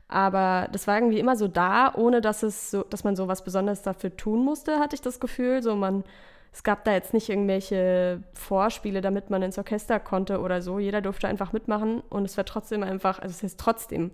Aber 0.08 0.68
das 0.72 0.86
war 0.86 0.96
irgendwie 0.96 1.18
immer 1.18 1.36
so 1.36 1.48
da, 1.48 1.92
ohne 1.94 2.20
dass 2.20 2.42
es 2.42 2.70
so, 2.70 2.82
dass 2.84 3.04
man 3.04 3.16
so 3.16 3.28
was 3.28 3.44
Besonderes 3.44 3.82
dafür 3.82 4.16
tun 4.16 4.44
musste, 4.44 4.78
hatte 4.78 4.94
ich 4.94 5.00
das 5.00 5.20
Gefühl. 5.20 5.62
So 5.62 5.74
man 5.74 6.04
es 6.52 6.62
gab 6.62 6.84
da 6.84 6.92
jetzt 6.92 7.14
nicht 7.14 7.30
irgendwelche 7.30 8.22
Vorspiele, 8.34 9.00
damit 9.00 9.30
man 9.30 9.42
ins 9.42 9.56
Orchester 9.56 9.98
konnte 9.98 10.40
oder 10.40 10.60
so. 10.60 10.78
Jeder 10.78 11.00
durfte 11.00 11.26
einfach 11.26 11.52
mitmachen 11.52 12.02
und 12.10 12.26
es 12.26 12.36
war 12.36 12.44
trotzdem 12.44 12.82
einfach, 12.82 13.18
also 13.20 13.32
es 13.32 13.42
ist 13.42 13.58
trotzdem, 13.58 14.10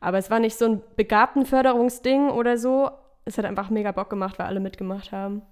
aber 0.00 0.16
es 0.16 0.30
war 0.30 0.40
nicht 0.40 0.56
so 0.56 0.64
ein 0.64 0.82
Begabtenförderungsding 0.96 2.30
oder 2.30 2.56
so. 2.56 2.90
Es 3.26 3.36
hat 3.36 3.44
einfach 3.44 3.68
mega 3.68 3.92
Bock 3.92 4.08
gemacht, 4.08 4.38
weil 4.38 4.46
alle 4.46 4.60
mitgemacht 4.60 5.12
haben. 5.12 5.42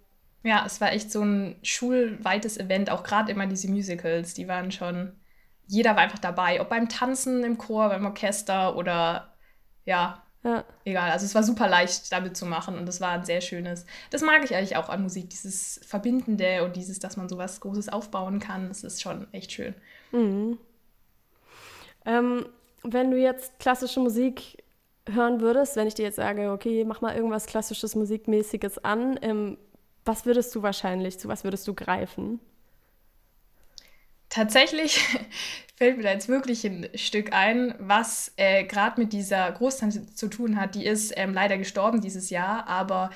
Ja, 0.42 0.64
es 0.64 0.80
war 0.80 0.92
echt 0.92 1.12
so 1.12 1.22
ein 1.22 1.56
schulweites 1.62 2.58
Event, 2.58 2.90
auch 2.90 3.02
gerade 3.02 3.30
immer 3.30 3.46
diese 3.46 3.70
Musicals, 3.70 4.34
die 4.34 4.48
waren 4.48 4.72
schon, 4.72 5.12
jeder 5.66 5.96
war 5.96 6.02
einfach 6.02 6.18
dabei, 6.18 6.60
ob 6.60 6.70
beim 6.70 6.88
Tanzen 6.88 7.44
im 7.44 7.58
Chor, 7.58 7.90
beim 7.90 8.06
Orchester 8.06 8.76
oder 8.76 9.34
ja, 9.84 10.22
ja. 10.42 10.64
Egal, 10.84 11.10
also 11.10 11.26
es 11.26 11.34
war 11.34 11.42
super 11.42 11.68
leicht 11.68 12.10
damit 12.12 12.36
zu 12.36 12.46
machen 12.46 12.78
und 12.78 12.88
es 12.88 13.00
war 13.00 13.10
ein 13.10 13.24
sehr 13.24 13.42
schönes. 13.42 13.84
Das 14.10 14.22
mag 14.22 14.42
ich 14.42 14.54
eigentlich 14.54 14.76
auch 14.76 14.88
an 14.88 15.02
Musik, 15.02 15.28
dieses 15.28 15.80
Verbindende 15.86 16.64
und 16.64 16.76
dieses, 16.76 16.98
dass 16.98 17.18
man 17.18 17.28
sowas 17.28 17.60
Großes 17.60 17.90
aufbauen 17.90 18.40
kann. 18.40 18.68
Das 18.68 18.82
ist 18.82 19.02
schon 19.02 19.26
echt 19.34 19.52
schön. 19.52 19.74
Mhm. 20.12 20.58
Ähm, 22.06 22.46
wenn 22.82 23.10
du 23.10 23.18
jetzt 23.18 23.58
klassische 23.58 24.00
Musik 24.00 24.64
hören 25.06 25.40
würdest, 25.42 25.76
wenn 25.76 25.86
ich 25.86 25.94
dir 25.94 26.04
jetzt 26.04 26.16
sage, 26.16 26.52
okay, 26.52 26.84
mach 26.84 27.02
mal 27.02 27.14
irgendwas 27.14 27.44
klassisches 27.44 27.94
Musikmäßiges 27.94 28.82
an, 28.82 29.18
ähm, 29.20 29.58
was 30.04 30.26
würdest 30.26 30.54
du 30.54 30.62
wahrscheinlich, 30.62 31.18
zu 31.18 31.28
was 31.28 31.44
würdest 31.44 31.66
du 31.68 31.74
greifen? 31.74 32.40
Tatsächlich 34.28 35.04
fällt 35.76 35.96
mir 35.96 36.04
da 36.04 36.12
jetzt 36.12 36.28
wirklich 36.28 36.64
ein 36.64 36.88
Stück 36.94 37.32
ein, 37.32 37.74
was 37.78 38.32
äh, 38.36 38.64
gerade 38.64 39.00
mit 39.00 39.12
dieser 39.12 39.50
Großtante 39.50 40.14
zu 40.14 40.28
tun 40.28 40.60
hat. 40.60 40.74
Die 40.74 40.86
ist 40.86 41.12
ähm, 41.16 41.34
leider 41.34 41.58
gestorben 41.58 42.00
dieses 42.00 42.30
Jahr, 42.30 42.66
aber 42.68 43.10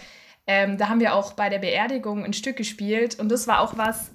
ähm, 0.46 0.76
da 0.76 0.88
haben 0.88 1.00
wir 1.00 1.14
auch 1.14 1.32
bei 1.32 1.48
der 1.48 1.58
Beerdigung 1.58 2.24
ein 2.24 2.32
Stück 2.32 2.56
gespielt 2.56 3.18
und 3.18 3.30
das 3.30 3.46
war 3.46 3.60
auch 3.60 3.78
was, 3.78 4.10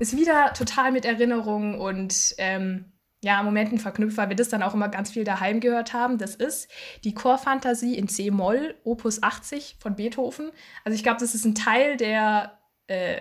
ist 0.00 0.16
wieder 0.16 0.52
total 0.54 0.90
mit 0.90 1.04
Erinnerungen 1.04 1.78
und 1.78 2.34
ähm, 2.38 2.92
ja, 3.20 3.42
Momenten 3.42 3.78
verknüpft, 3.78 4.16
weil 4.16 4.28
wir 4.28 4.36
das 4.36 4.48
dann 4.48 4.62
auch 4.62 4.74
immer 4.74 4.88
ganz 4.88 5.10
viel 5.10 5.24
daheim 5.24 5.60
gehört 5.60 5.92
haben. 5.92 6.18
Das 6.18 6.36
ist 6.36 6.68
die 7.04 7.14
Chorfantasie 7.14 7.96
in 7.96 8.08
C-Moll, 8.08 8.76
Opus 8.84 9.22
80 9.22 9.76
von 9.80 9.96
Beethoven. 9.96 10.50
Also 10.84 10.94
ich 10.94 11.02
glaube, 11.02 11.18
das 11.20 11.34
ist 11.34 11.44
ein 11.44 11.56
Teil 11.56 11.96
der 11.96 12.58
äh, 12.86 13.20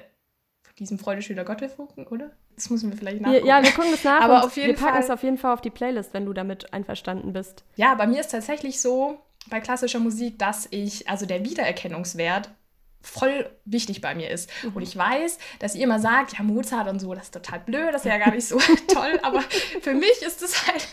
diesem 0.80 1.00
Freudeschüler 1.00 1.44
Gottesfunken, 1.44 2.06
oder? 2.08 2.32
Das 2.56 2.70
müssen 2.70 2.92
wir 2.92 2.98
vielleicht 2.98 3.22
nachgucken. 3.22 3.46
Ja, 3.46 3.64
wir 3.64 3.72
gucken 3.72 3.92
das 3.92 4.04
nach. 4.04 4.22
Aber 4.22 4.44
auf 4.44 4.56
jeden 4.56 4.70
wir 4.70 4.76
packen 4.76 4.98
es 5.00 5.10
auf 5.10 5.24
jeden 5.24 5.38
Fall 5.38 5.54
auf 5.54 5.62
die 5.62 5.70
Playlist, 5.70 6.14
wenn 6.14 6.26
du 6.26 6.34
damit 6.34 6.74
einverstanden 6.74 7.34
bist. 7.34 7.64
Ja, 7.76 7.96
bei 7.96 8.08
mir 8.08 8.20
ist 8.20 8.32
tatsächlich 8.32 8.82
so, 8.82 9.20
bei 9.50 9.60
klassischer 9.60 10.00
Musik, 10.00 10.40
dass 10.40 10.68
ich, 10.72 11.08
also 11.08 11.26
der 11.26 11.44
Wiedererkennungswert 11.44 12.52
voll 13.02 13.50
wichtig 13.66 14.02
bei 14.02 14.16
mir 14.16 14.30
ist. 14.30 14.50
Mhm. 14.64 14.74
Und 14.76 14.82
ich 14.82 14.96
weiß, 14.96 15.38
dass 15.60 15.76
ihr 15.76 15.84
immer 15.84 16.00
sagt, 16.00 16.38
ja, 16.38 16.44
Mozart 16.44 16.88
und 16.90 17.00
so, 17.00 17.14
das 17.14 17.26
ist 17.26 17.34
total 17.34 17.60
blöd, 17.62 17.94
das 17.94 18.06
ist 18.06 18.10
ja 18.12 18.18
gar 18.18 18.32
nicht 18.32 18.48
so 18.48 18.60
toll, 18.88 19.20
aber 19.24 19.42
für 19.82 19.94
mich 19.94 20.22
ist 20.26 20.42
das 20.42 20.68
halt, 20.68 20.88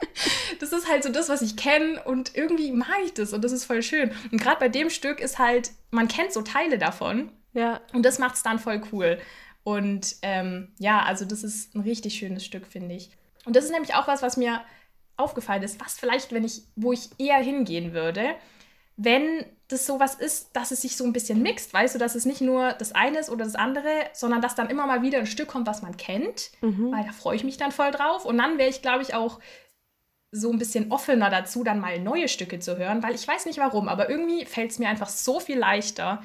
das 0.60 0.72
ist 0.72 0.88
halt 0.88 1.02
so 1.04 1.10
das, 1.10 1.28
was 1.28 1.42
ich 1.42 1.56
kenne 1.56 2.02
und 2.04 2.36
irgendwie 2.36 2.72
mag 2.72 2.98
ich 3.04 3.14
das 3.14 3.32
und 3.32 3.42
das 3.42 3.52
ist 3.52 3.64
voll 3.64 3.82
schön. 3.82 4.12
Und 4.30 4.40
gerade 4.40 4.60
bei 4.60 4.68
dem 4.68 4.90
Stück 4.90 5.20
ist 5.20 5.38
halt, 5.38 5.70
man 5.90 6.08
kennt 6.08 6.32
so 6.32 6.42
Teile 6.42 6.78
davon. 6.78 7.30
Ja. 7.54 7.80
Und 7.92 8.04
das 8.04 8.18
macht 8.18 8.36
es 8.36 8.42
dann 8.42 8.58
voll 8.58 8.82
cool. 8.92 9.18
Und 9.64 10.16
ähm, 10.22 10.72
ja, 10.78 11.02
also 11.02 11.24
das 11.24 11.42
ist 11.42 11.74
ein 11.74 11.80
richtig 11.80 12.14
schönes 12.14 12.44
Stück, 12.44 12.66
finde 12.66 12.94
ich. 12.94 13.10
Und 13.44 13.56
das 13.56 13.64
ist 13.64 13.72
nämlich 13.72 13.94
auch 13.94 14.06
was, 14.06 14.22
was 14.22 14.36
mir 14.36 14.62
aufgefallen 15.16 15.62
ist, 15.62 15.80
was 15.80 15.98
vielleicht, 15.98 16.32
wenn 16.32 16.44
ich, 16.44 16.62
wo 16.76 16.92
ich 16.92 17.10
eher 17.18 17.38
hingehen 17.38 17.92
würde, 17.92 18.34
wenn 18.96 19.44
das 19.68 19.84
sowas 19.84 20.14
ist, 20.14 20.48
dass 20.54 20.70
es 20.70 20.80
sich 20.80 20.96
so 20.96 21.04
ein 21.04 21.12
bisschen 21.12 21.42
mixt, 21.42 21.74
weißt 21.74 21.94
du, 21.94 21.98
dass 21.98 22.14
es 22.14 22.24
nicht 22.24 22.40
nur 22.40 22.72
das 22.72 22.94
eine 22.94 23.18
ist 23.18 23.28
oder 23.28 23.44
das 23.44 23.54
andere, 23.54 23.90
sondern 24.14 24.40
dass 24.40 24.54
dann 24.54 24.70
immer 24.70 24.86
mal 24.86 25.02
wieder 25.02 25.18
ein 25.18 25.26
Stück 25.26 25.48
kommt, 25.48 25.66
was 25.66 25.82
man 25.82 25.96
kennt, 25.98 26.50
mhm. 26.62 26.90
weil 26.90 27.04
da 27.04 27.12
freue 27.12 27.36
ich 27.36 27.44
mich 27.44 27.58
dann 27.58 27.70
voll 27.70 27.90
drauf. 27.90 28.24
Und 28.24 28.38
dann 28.38 28.56
wäre 28.56 28.70
ich, 28.70 28.80
glaube 28.80 29.02
ich, 29.02 29.14
auch 29.14 29.40
so 30.30 30.50
ein 30.50 30.58
bisschen 30.58 30.90
offener 30.90 31.28
dazu, 31.30 31.64
dann 31.64 31.80
mal 31.80 32.00
neue 32.00 32.28
Stücke 32.28 32.58
zu 32.58 32.78
hören, 32.78 33.02
weil 33.02 33.14
ich 33.14 33.28
weiß 33.28 33.46
nicht 33.46 33.58
warum, 33.58 33.88
aber 33.88 34.08
irgendwie 34.08 34.46
fällt 34.46 34.70
es 34.70 34.78
mir 34.78 34.88
einfach 34.88 35.08
so 35.08 35.38
viel 35.38 35.58
leichter, 35.58 36.22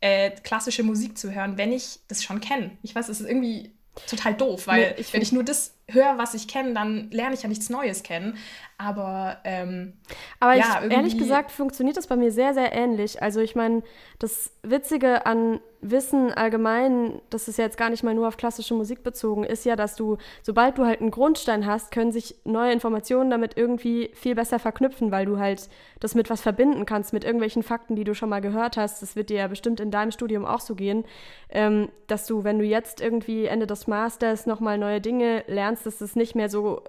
äh, 0.00 0.30
klassische 0.30 0.82
Musik 0.82 1.18
zu 1.18 1.34
hören, 1.34 1.58
wenn 1.58 1.72
ich 1.72 2.00
das 2.08 2.22
schon 2.22 2.40
kenne. 2.40 2.70
Ich 2.82 2.94
weiß, 2.94 3.08
es 3.08 3.20
ist 3.20 3.28
irgendwie 3.28 3.72
total 4.08 4.34
doof, 4.34 4.66
weil 4.66 4.90
nee, 4.90 4.94
ich 4.98 5.12
wenn 5.12 5.22
ich 5.22 5.32
nur 5.32 5.42
das 5.42 5.74
höre, 5.90 6.18
was 6.18 6.34
ich 6.34 6.48
kenne, 6.48 6.74
dann 6.74 7.10
lerne 7.10 7.34
ich 7.34 7.42
ja 7.42 7.48
nichts 7.48 7.70
Neues 7.70 8.02
kennen. 8.02 8.36
Aber, 8.80 9.38
ähm, 9.42 9.94
aber 10.38 10.54
ja, 10.54 10.82
ich, 10.84 10.92
ehrlich 10.92 11.18
gesagt 11.18 11.50
funktioniert 11.50 11.96
das 11.96 12.06
bei 12.06 12.14
mir 12.14 12.30
sehr, 12.30 12.54
sehr 12.54 12.72
ähnlich. 12.72 13.20
Also 13.20 13.40
ich 13.40 13.56
meine, 13.56 13.82
das 14.20 14.52
Witzige 14.62 15.26
an 15.26 15.58
Wissen 15.80 16.32
allgemein, 16.32 17.20
das 17.30 17.46
ist 17.46 17.58
ja 17.58 17.64
jetzt 17.64 17.76
gar 17.76 17.90
nicht 17.90 18.02
mal 18.02 18.14
nur 18.14 18.26
auf 18.26 18.36
klassische 18.36 18.74
Musik 18.74 19.02
bezogen, 19.04 19.44
ist 19.44 19.64
ja, 19.64 19.76
dass 19.76 19.94
du, 19.94 20.16
sobald 20.42 20.76
du 20.76 20.84
halt 20.84 21.00
einen 21.00 21.12
Grundstein 21.12 21.66
hast, 21.66 21.92
können 21.92 22.10
sich 22.10 22.36
neue 22.44 22.72
Informationen 22.72 23.30
damit 23.30 23.56
irgendwie 23.56 24.10
viel 24.14 24.34
besser 24.34 24.58
verknüpfen, 24.58 25.12
weil 25.12 25.26
du 25.26 25.38
halt 25.38 25.68
das 26.00 26.14
mit 26.14 26.30
was 26.30 26.40
verbinden 26.40 26.84
kannst, 26.84 27.12
mit 27.12 27.24
irgendwelchen 27.24 27.62
Fakten, 27.62 27.94
die 27.94 28.04
du 28.04 28.14
schon 28.14 28.28
mal 28.28 28.40
gehört 28.40 28.76
hast. 28.76 29.02
Das 29.02 29.14
wird 29.14 29.30
dir 29.30 29.38
ja 29.38 29.46
bestimmt 29.48 29.78
in 29.78 29.90
deinem 29.90 30.10
Studium 30.10 30.44
auch 30.44 30.60
so 30.60 30.74
gehen, 30.74 31.04
ähm, 31.50 31.90
dass 32.08 32.26
du, 32.26 32.42
wenn 32.44 32.58
du 32.58 32.64
jetzt 32.64 33.00
irgendwie 33.00 33.46
Ende 33.46 33.66
des 33.66 33.86
Masters 33.86 34.46
nochmal 34.46 34.78
neue 34.78 35.00
Dinge 35.00 35.44
lernst, 35.46 35.77
dass 35.82 36.00
es 36.00 36.16
nicht 36.16 36.34
mehr 36.34 36.48
so 36.48 36.82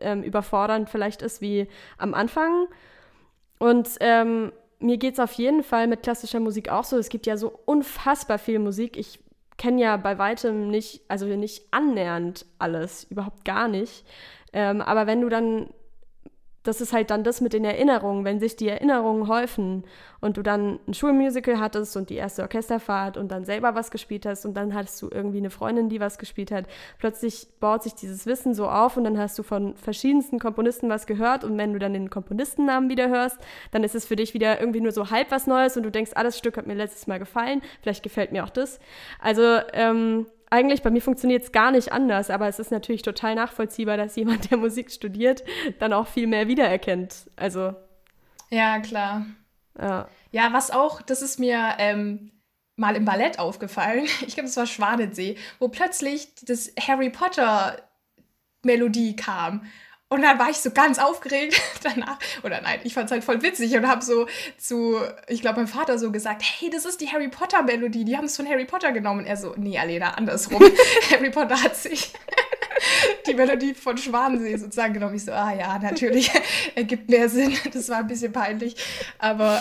ähm, 0.00 0.22
überfordernd 0.22 0.90
vielleicht 0.90 1.22
ist 1.22 1.40
wie 1.40 1.68
am 1.98 2.14
Anfang. 2.14 2.66
Und 3.58 3.88
ähm, 4.00 4.52
mir 4.78 4.98
geht 4.98 5.14
es 5.14 5.20
auf 5.20 5.32
jeden 5.32 5.62
Fall 5.62 5.86
mit 5.86 6.02
klassischer 6.02 6.40
Musik 6.40 6.68
auch 6.70 6.84
so. 6.84 6.98
Es 6.98 7.08
gibt 7.08 7.26
ja 7.26 7.36
so 7.36 7.58
unfassbar 7.64 8.38
viel 8.38 8.58
Musik. 8.58 8.96
Ich 8.96 9.18
kenne 9.56 9.80
ja 9.80 9.96
bei 9.96 10.18
weitem 10.18 10.68
nicht, 10.68 11.02
also 11.08 11.26
nicht 11.26 11.64
annähernd 11.70 12.44
alles, 12.58 13.04
überhaupt 13.04 13.44
gar 13.44 13.68
nicht. 13.68 14.04
Ähm, 14.52 14.82
aber 14.82 15.06
wenn 15.06 15.20
du 15.20 15.28
dann 15.28 15.70
das 16.66 16.80
ist 16.80 16.92
halt 16.92 17.10
dann 17.10 17.24
das 17.24 17.40
mit 17.40 17.52
den 17.52 17.64
Erinnerungen, 17.64 18.24
wenn 18.24 18.40
sich 18.40 18.56
die 18.56 18.68
Erinnerungen 18.68 19.28
häufen 19.28 19.84
und 20.20 20.36
du 20.36 20.42
dann 20.42 20.80
ein 20.88 20.94
Schulmusical 20.94 21.60
hattest 21.60 21.96
und 21.96 22.10
die 22.10 22.16
erste 22.16 22.42
Orchesterfahrt 22.42 23.16
und 23.16 23.28
dann 23.28 23.44
selber 23.44 23.74
was 23.74 23.90
gespielt 23.90 24.26
hast 24.26 24.44
und 24.44 24.54
dann 24.54 24.74
hattest 24.74 25.00
du 25.02 25.08
irgendwie 25.10 25.38
eine 25.38 25.50
Freundin, 25.50 25.88
die 25.88 26.00
was 26.00 26.18
gespielt 26.18 26.50
hat. 26.50 26.66
Plötzlich 26.98 27.46
baut 27.60 27.82
sich 27.82 27.94
dieses 27.94 28.26
Wissen 28.26 28.54
so 28.54 28.68
auf 28.68 28.96
und 28.96 29.04
dann 29.04 29.18
hast 29.18 29.38
du 29.38 29.42
von 29.42 29.76
verschiedensten 29.76 30.38
Komponisten 30.38 30.88
was 30.88 31.06
gehört 31.06 31.44
und 31.44 31.56
wenn 31.58 31.72
du 31.72 31.78
dann 31.78 31.92
den 31.92 32.10
Komponistennamen 32.10 32.90
wieder 32.90 33.08
hörst, 33.08 33.38
dann 33.70 33.84
ist 33.84 33.94
es 33.94 34.06
für 34.06 34.16
dich 34.16 34.34
wieder 34.34 34.60
irgendwie 34.60 34.80
nur 34.80 34.92
so 34.92 35.10
halb 35.10 35.30
was 35.30 35.46
Neues 35.46 35.76
und 35.76 35.82
du 35.82 35.90
denkst, 35.90 36.12
ah, 36.14 36.22
das 36.22 36.38
Stück 36.38 36.56
hat 36.56 36.66
mir 36.66 36.74
letztes 36.74 37.06
Mal 37.06 37.18
gefallen, 37.18 37.62
vielleicht 37.82 38.02
gefällt 38.02 38.32
mir 38.32 38.44
auch 38.44 38.50
das. 38.50 38.80
Also 39.20 39.60
ähm, 39.72 40.26
eigentlich 40.50 40.82
bei 40.82 40.90
mir 40.90 41.02
funktioniert 41.02 41.42
es 41.42 41.52
gar 41.52 41.70
nicht 41.70 41.92
anders, 41.92 42.30
aber 42.30 42.48
es 42.48 42.58
ist 42.58 42.70
natürlich 42.70 43.02
total 43.02 43.34
nachvollziehbar, 43.34 43.96
dass 43.96 44.16
jemand, 44.16 44.50
der 44.50 44.58
Musik 44.58 44.90
studiert, 44.90 45.42
dann 45.78 45.92
auch 45.92 46.06
viel 46.06 46.26
mehr 46.26 46.48
wiedererkennt. 46.48 47.30
Also. 47.36 47.74
Ja, 48.50 48.78
klar. 48.80 49.26
Ja, 49.78 50.08
ja 50.30 50.52
was 50.52 50.70
auch, 50.70 51.02
das 51.02 51.22
ist 51.22 51.38
mir 51.38 51.74
ähm, 51.78 52.30
mal 52.76 52.94
im 52.96 53.04
Ballett 53.04 53.38
aufgefallen. 53.38 54.06
Ich 54.26 54.34
glaube, 54.34 54.48
es 54.48 54.56
war 54.56 54.66
Schwanensee, 54.66 55.36
wo 55.58 55.68
plötzlich 55.68 56.34
das 56.42 56.72
Harry 56.80 57.10
Potter 57.10 57.76
Melodie 58.62 59.16
kam. 59.16 59.66
Und 60.08 60.22
dann 60.22 60.38
war 60.38 60.48
ich 60.50 60.58
so 60.58 60.70
ganz 60.70 61.00
aufgeregt 61.00 61.60
danach. 61.82 62.18
Oder 62.44 62.60
nein, 62.60 62.78
ich 62.84 62.94
fand 62.94 63.06
es 63.06 63.12
halt 63.12 63.24
voll 63.24 63.42
witzig 63.42 63.74
und 63.76 63.88
habe 63.88 64.04
so 64.04 64.26
zu, 64.56 65.00
ich 65.26 65.40
glaube, 65.40 65.56
meinem 65.56 65.66
Vater 65.66 65.98
so 65.98 66.12
gesagt, 66.12 66.42
hey, 66.44 66.70
das 66.70 66.84
ist 66.84 67.00
die 67.00 67.08
Harry 67.08 67.28
Potter 67.28 67.64
Melodie, 67.64 68.04
die 68.04 68.16
haben 68.16 68.26
es 68.26 68.36
von 68.36 68.48
Harry 68.48 68.66
Potter 68.66 68.92
genommen. 68.92 69.20
Und 69.20 69.26
er 69.26 69.36
so, 69.36 69.54
nee, 69.56 69.78
Alena, 69.78 70.12
andersrum. 70.12 70.62
Harry 71.10 71.30
Potter 71.30 71.60
hat 71.60 71.74
sich 71.74 72.12
die 73.26 73.34
Melodie 73.34 73.74
von 73.74 73.98
Schwanensee 73.98 74.56
sozusagen 74.56 74.94
genommen. 74.94 75.16
Ich 75.16 75.24
so, 75.24 75.32
ah 75.32 75.52
ja, 75.52 75.76
natürlich, 75.80 76.30
ergibt 76.76 77.10
mehr 77.10 77.28
Sinn. 77.28 77.56
Das 77.72 77.88
war 77.88 77.98
ein 77.98 78.06
bisschen 78.06 78.32
peinlich. 78.32 78.76
Aber 79.18 79.60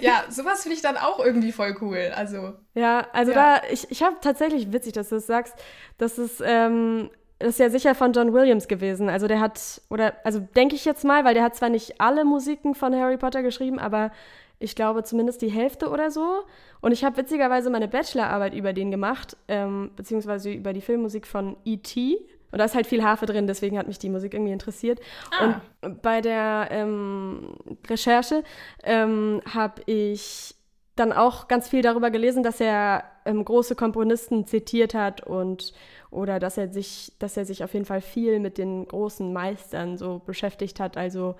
ja, 0.00 0.24
sowas 0.30 0.62
finde 0.62 0.74
ich 0.76 0.82
dann 0.82 0.96
auch 0.96 1.24
irgendwie 1.24 1.52
voll 1.52 1.76
cool. 1.80 2.12
Also. 2.16 2.54
Ja, 2.74 3.06
also 3.12 3.30
ja. 3.30 3.58
da, 3.60 3.62
ich, 3.70 3.88
ich 3.90 4.02
habe 4.02 4.16
tatsächlich 4.20 4.72
witzig, 4.72 4.94
dass 4.94 5.10
du 5.10 5.16
das 5.16 5.28
sagst, 5.28 5.54
dass 5.96 6.18
es 6.18 6.42
ähm, 6.44 7.10
ist 7.40 7.58
ja 7.58 7.70
sicher 7.70 7.94
von 7.94 8.12
John 8.12 8.32
Williams 8.32 8.68
gewesen. 8.68 9.08
Also 9.08 9.26
der 9.26 9.40
hat, 9.40 9.80
oder, 9.88 10.14
also 10.24 10.40
denke 10.40 10.74
ich 10.74 10.84
jetzt 10.84 11.04
mal, 11.04 11.24
weil 11.24 11.34
der 11.34 11.42
hat 11.42 11.56
zwar 11.56 11.70
nicht 11.70 12.00
alle 12.00 12.24
Musiken 12.24 12.74
von 12.74 12.94
Harry 12.94 13.16
Potter 13.16 13.42
geschrieben, 13.42 13.78
aber 13.78 14.10
ich 14.58 14.76
glaube 14.76 15.02
zumindest 15.02 15.40
die 15.40 15.50
Hälfte 15.50 15.88
oder 15.88 16.10
so. 16.10 16.42
Und 16.82 16.92
ich 16.92 17.02
habe 17.02 17.16
witzigerweise 17.16 17.70
meine 17.70 17.88
Bachelorarbeit 17.88 18.54
über 18.54 18.72
den 18.72 18.90
gemacht, 18.90 19.36
ähm, 19.48 19.90
beziehungsweise 19.96 20.52
über 20.52 20.72
die 20.72 20.82
Filmmusik 20.82 21.26
von 21.26 21.56
E.T. 21.64 22.18
Und 22.52 22.58
da 22.58 22.64
ist 22.64 22.74
halt 22.74 22.86
viel 22.86 23.02
Harfe 23.02 23.26
drin, 23.26 23.46
deswegen 23.46 23.78
hat 23.78 23.86
mich 23.86 23.98
die 23.98 24.10
Musik 24.10 24.34
irgendwie 24.34 24.52
interessiert. 24.52 25.00
Ah. 25.38 25.60
Und 25.82 26.02
bei 26.02 26.20
der 26.20 26.68
ähm, 26.70 27.54
Recherche 27.88 28.42
ähm, 28.82 29.40
habe 29.46 29.82
ich 29.86 30.54
dann 30.96 31.12
auch 31.12 31.48
ganz 31.48 31.68
viel 31.68 31.80
darüber 31.80 32.10
gelesen, 32.10 32.42
dass 32.42 32.60
er 32.60 33.04
ähm, 33.24 33.44
große 33.44 33.74
Komponisten 33.76 34.46
zitiert 34.46 34.94
hat 34.94 35.26
und 35.26 35.72
oder 36.10 36.38
dass 36.38 36.56
er 36.56 36.68
sich, 36.72 37.12
dass 37.18 37.36
er 37.36 37.44
sich 37.44 37.62
auf 37.64 37.72
jeden 37.72 37.84
Fall 37.84 38.00
viel 38.00 38.40
mit 38.40 38.58
den 38.58 38.86
großen 38.86 39.32
Meistern 39.32 39.96
so 39.96 40.20
beschäftigt 40.24 40.80
hat. 40.80 40.96
Also 40.96 41.36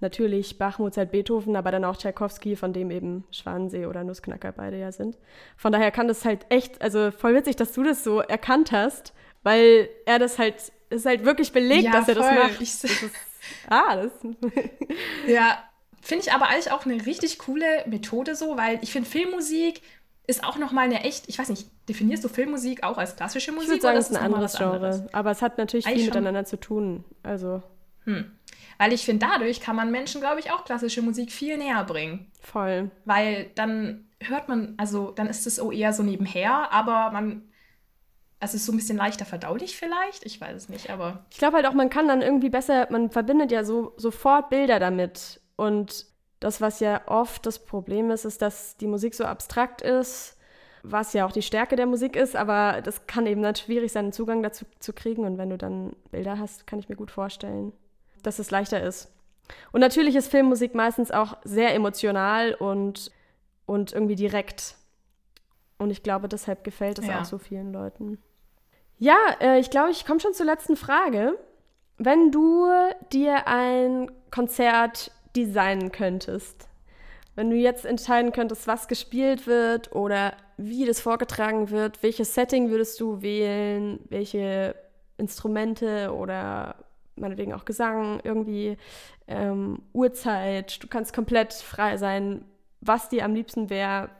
natürlich 0.00 0.58
Bach, 0.58 0.78
Mozart, 0.78 1.10
Beethoven, 1.10 1.56
aber 1.56 1.70
dann 1.70 1.84
auch 1.84 1.96
Tchaikovsky, 1.96 2.56
von 2.56 2.72
dem 2.72 2.90
eben 2.90 3.24
Schwanensee 3.30 3.86
oder 3.86 4.04
Nussknacker 4.04 4.52
beide 4.52 4.78
ja 4.78 4.92
sind. 4.92 5.16
Von 5.56 5.72
daher 5.72 5.90
kann 5.90 6.08
das 6.08 6.24
halt 6.24 6.46
echt, 6.48 6.80
also 6.82 7.10
voll 7.10 7.34
witzig, 7.34 7.56
dass 7.56 7.72
du 7.72 7.82
das 7.82 8.04
so 8.04 8.20
erkannt 8.20 8.72
hast, 8.72 9.12
weil 9.42 9.88
er 10.06 10.18
das 10.18 10.38
halt, 10.38 10.72
ist 10.90 11.06
halt 11.06 11.24
wirklich 11.24 11.52
belegt, 11.52 11.84
ja, 11.84 11.92
dass 11.92 12.08
er 12.08 12.16
voll. 12.16 12.24
das 12.24 12.34
macht. 12.34 12.60
Ich, 12.60 12.80
das 12.80 12.84
ist, 12.84 13.14
ah, 13.68 13.96
das. 13.96 14.12
ja, 15.26 15.58
finde 16.00 16.24
ich 16.26 16.32
aber 16.32 16.48
eigentlich 16.48 16.72
auch 16.72 16.84
eine 16.84 17.06
richtig 17.06 17.38
coole 17.38 17.84
Methode 17.86 18.34
so, 18.34 18.56
weil 18.56 18.78
ich 18.82 18.92
finde 18.92 19.08
Filmmusik 19.08 19.82
ist 20.30 20.44
auch 20.44 20.56
nochmal 20.56 20.84
eine 20.84 21.04
echt, 21.04 21.28
ich 21.28 21.38
weiß 21.38 21.48
nicht, 21.48 21.68
definierst 21.88 22.24
du 22.24 22.28
Filmmusik 22.28 22.82
auch 22.82 22.98
als 22.98 23.16
klassische 23.16 23.52
Musik? 23.52 23.68
Ich 23.68 23.72
würde 23.74 23.82
sagen, 23.82 23.98
es 23.98 24.10
ist 24.10 24.16
ein 24.16 24.22
anderes 24.22 24.56
Genre. 24.56 24.74
Anderes? 24.76 25.14
Aber 25.14 25.30
es 25.30 25.42
hat 25.42 25.58
natürlich 25.58 25.86
Eigentlich 25.86 26.04
viel 26.04 26.10
miteinander 26.10 26.44
zu 26.44 26.58
tun. 26.58 27.04
Also. 27.22 27.62
Hm. 28.04 28.30
Weil 28.78 28.92
ich 28.92 29.04
finde, 29.04 29.26
dadurch 29.26 29.60
kann 29.60 29.76
man 29.76 29.90
Menschen, 29.90 30.20
glaube 30.20 30.40
ich, 30.40 30.50
auch 30.50 30.64
klassische 30.64 31.02
Musik 31.02 31.30
viel 31.30 31.58
näher 31.58 31.84
bringen. 31.84 32.30
Voll. 32.40 32.90
Weil 33.04 33.50
dann 33.54 34.06
hört 34.22 34.48
man, 34.48 34.74
also 34.78 35.10
dann 35.10 35.26
ist 35.26 35.46
es 35.46 35.60
auch 35.60 35.72
eher 35.72 35.92
so 35.92 36.02
nebenher, 36.02 36.72
aber 36.72 37.10
man 37.10 37.42
also 38.40 38.56
es 38.56 38.62
ist 38.62 38.66
so 38.66 38.72
ein 38.72 38.78
bisschen 38.78 38.96
leichter 38.96 39.26
verdaulich 39.26 39.76
vielleicht, 39.76 40.24
ich 40.24 40.40
weiß 40.40 40.56
es 40.56 40.68
nicht, 40.70 40.88
aber. 40.88 41.26
Ich 41.30 41.36
glaube 41.36 41.56
halt 41.56 41.66
auch, 41.66 41.74
man 41.74 41.90
kann 41.90 42.08
dann 42.08 42.22
irgendwie 42.22 42.48
besser, 42.48 42.88
man 42.90 43.10
verbindet 43.10 43.52
ja 43.52 43.64
so 43.64 43.92
sofort 43.98 44.48
Bilder 44.48 44.80
damit. 44.80 45.42
Und 45.56 46.06
das, 46.40 46.60
was 46.60 46.80
ja 46.80 47.02
oft 47.06 47.44
das 47.46 47.58
Problem 47.58 48.10
ist, 48.10 48.24
ist, 48.24 48.42
dass 48.42 48.76
die 48.78 48.86
Musik 48.86 49.14
so 49.14 49.24
abstrakt 49.24 49.82
ist, 49.82 50.38
was 50.82 51.12
ja 51.12 51.26
auch 51.26 51.32
die 51.32 51.42
Stärke 51.42 51.76
der 51.76 51.86
Musik 51.86 52.16
ist, 52.16 52.34
aber 52.34 52.80
das 52.82 53.06
kann 53.06 53.26
eben 53.26 53.42
dann 53.42 53.54
schwierig 53.54 53.92
sein, 53.92 54.06
einen 54.06 54.12
Zugang 54.12 54.42
dazu 54.42 54.64
zu 54.78 54.94
kriegen. 54.94 55.24
Und 55.24 55.36
wenn 55.36 55.50
du 55.50 55.58
dann 55.58 55.94
Bilder 56.10 56.38
hast, 56.38 56.66
kann 56.66 56.78
ich 56.78 56.88
mir 56.88 56.96
gut 56.96 57.10
vorstellen, 57.10 57.72
dass 58.22 58.38
es 58.38 58.50
leichter 58.50 58.82
ist. 58.82 59.12
Und 59.72 59.80
natürlich 59.80 60.16
ist 60.16 60.30
Filmmusik 60.30 60.74
meistens 60.74 61.10
auch 61.10 61.36
sehr 61.44 61.74
emotional 61.74 62.54
und, 62.54 63.10
und 63.66 63.92
irgendwie 63.92 64.16
direkt. 64.16 64.76
Und 65.76 65.90
ich 65.90 66.02
glaube, 66.02 66.28
deshalb 66.28 66.64
gefällt 66.64 66.98
es 66.98 67.06
ja. 67.06 67.20
auch 67.20 67.24
so 67.24 67.36
vielen 67.36 67.72
Leuten. 67.72 68.18
Ja, 68.98 69.16
äh, 69.40 69.58
ich 69.58 69.70
glaube, 69.70 69.90
ich 69.90 70.06
komme 70.06 70.20
schon 70.20 70.34
zur 70.34 70.46
letzten 70.46 70.76
Frage. 70.76 71.38
Wenn 71.98 72.30
du 72.30 72.66
dir 73.12 73.46
ein 73.46 74.10
Konzert 74.30 75.10
designen 75.36 75.92
könntest. 75.92 76.68
Wenn 77.36 77.50
du 77.50 77.56
jetzt 77.56 77.86
entscheiden 77.86 78.32
könntest, 78.32 78.66
was 78.66 78.88
gespielt 78.88 79.46
wird 79.46 79.94
oder 79.94 80.34
wie 80.56 80.84
das 80.84 81.00
vorgetragen 81.00 81.70
wird, 81.70 82.02
welches 82.02 82.34
Setting 82.34 82.70
würdest 82.70 83.00
du 83.00 83.22
wählen, 83.22 84.00
welche 84.08 84.74
Instrumente 85.16 86.12
oder 86.12 86.74
meinetwegen 87.16 87.52
auch 87.52 87.64
Gesang, 87.64 88.20
irgendwie 88.24 88.76
ähm, 89.28 89.82
Uhrzeit, 89.92 90.82
du 90.82 90.88
kannst 90.88 91.14
komplett 91.14 91.52
frei 91.54 91.96
sein, 91.96 92.44
was 92.80 93.08
dir 93.08 93.24
am 93.24 93.34
liebsten 93.34 93.70
wäre, 93.70 94.10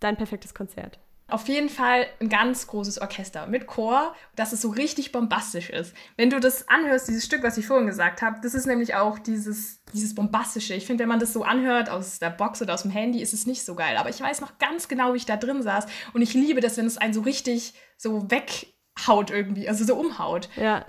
dein 0.00 0.16
perfektes 0.16 0.54
Konzert. 0.54 0.98
Auf 1.30 1.46
jeden 1.46 1.68
Fall 1.68 2.06
ein 2.20 2.30
ganz 2.30 2.66
großes 2.66 3.02
Orchester 3.02 3.46
mit 3.46 3.66
Chor, 3.66 4.14
dass 4.34 4.54
es 4.54 4.62
so 4.62 4.70
richtig 4.70 5.12
bombastisch 5.12 5.68
ist. 5.68 5.94
Wenn 6.16 6.30
du 6.30 6.40
das 6.40 6.68
anhörst, 6.68 7.06
dieses 7.06 7.26
Stück, 7.26 7.42
was 7.42 7.58
ich 7.58 7.66
vorhin 7.66 7.86
gesagt 7.86 8.22
habe, 8.22 8.38
das 8.42 8.54
ist 8.54 8.66
nämlich 8.66 8.94
auch 8.94 9.18
dieses, 9.18 9.84
dieses 9.92 10.14
Bombastische. 10.14 10.72
Ich 10.72 10.86
finde, 10.86 11.02
wenn 11.02 11.10
man 11.10 11.20
das 11.20 11.34
so 11.34 11.42
anhört 11.42 11.90
aus 11.90 12.18
der 12.18 12.30
Box 12.30 12.62
oder 12.62 12.72
aus 12.72 12.82
dem 12.82 12.90
Handy, 12.90 13.20
ist 13.20 13.34
es 13.34 13.44
nicht 13.44 13.62
so 13.62 13.74
geil. 13.74 13.98
Aber 13.98 14.08
ich 14.08 14.18
weiß 14.18 14.40
noch 14.40 14.56
ganz 14.58 14.88
genau, 14.88 15.12
wie 15.12 15.18
ich 15.18 15.26
da 15.26 15.36
drin 15.36 15.62
saß. 15.62 15.84
Und 16.14 16.22
ich 16.22 16.32
liebe 16.32 16.62
das, 16.62 16.78
wenn 16.78 16.86
es 16.86 16.96
einen 16.96 17.12
so 17.12 17.20
richtig 17.20 17.74
so 17.98 18.30
weghaut 18.30 19.30
irgendwie, 19.30 19.68
also 19.68 19.84
so 19.84 19.96
umhaut. 19.96 20.48
Ja. 20.56 20.86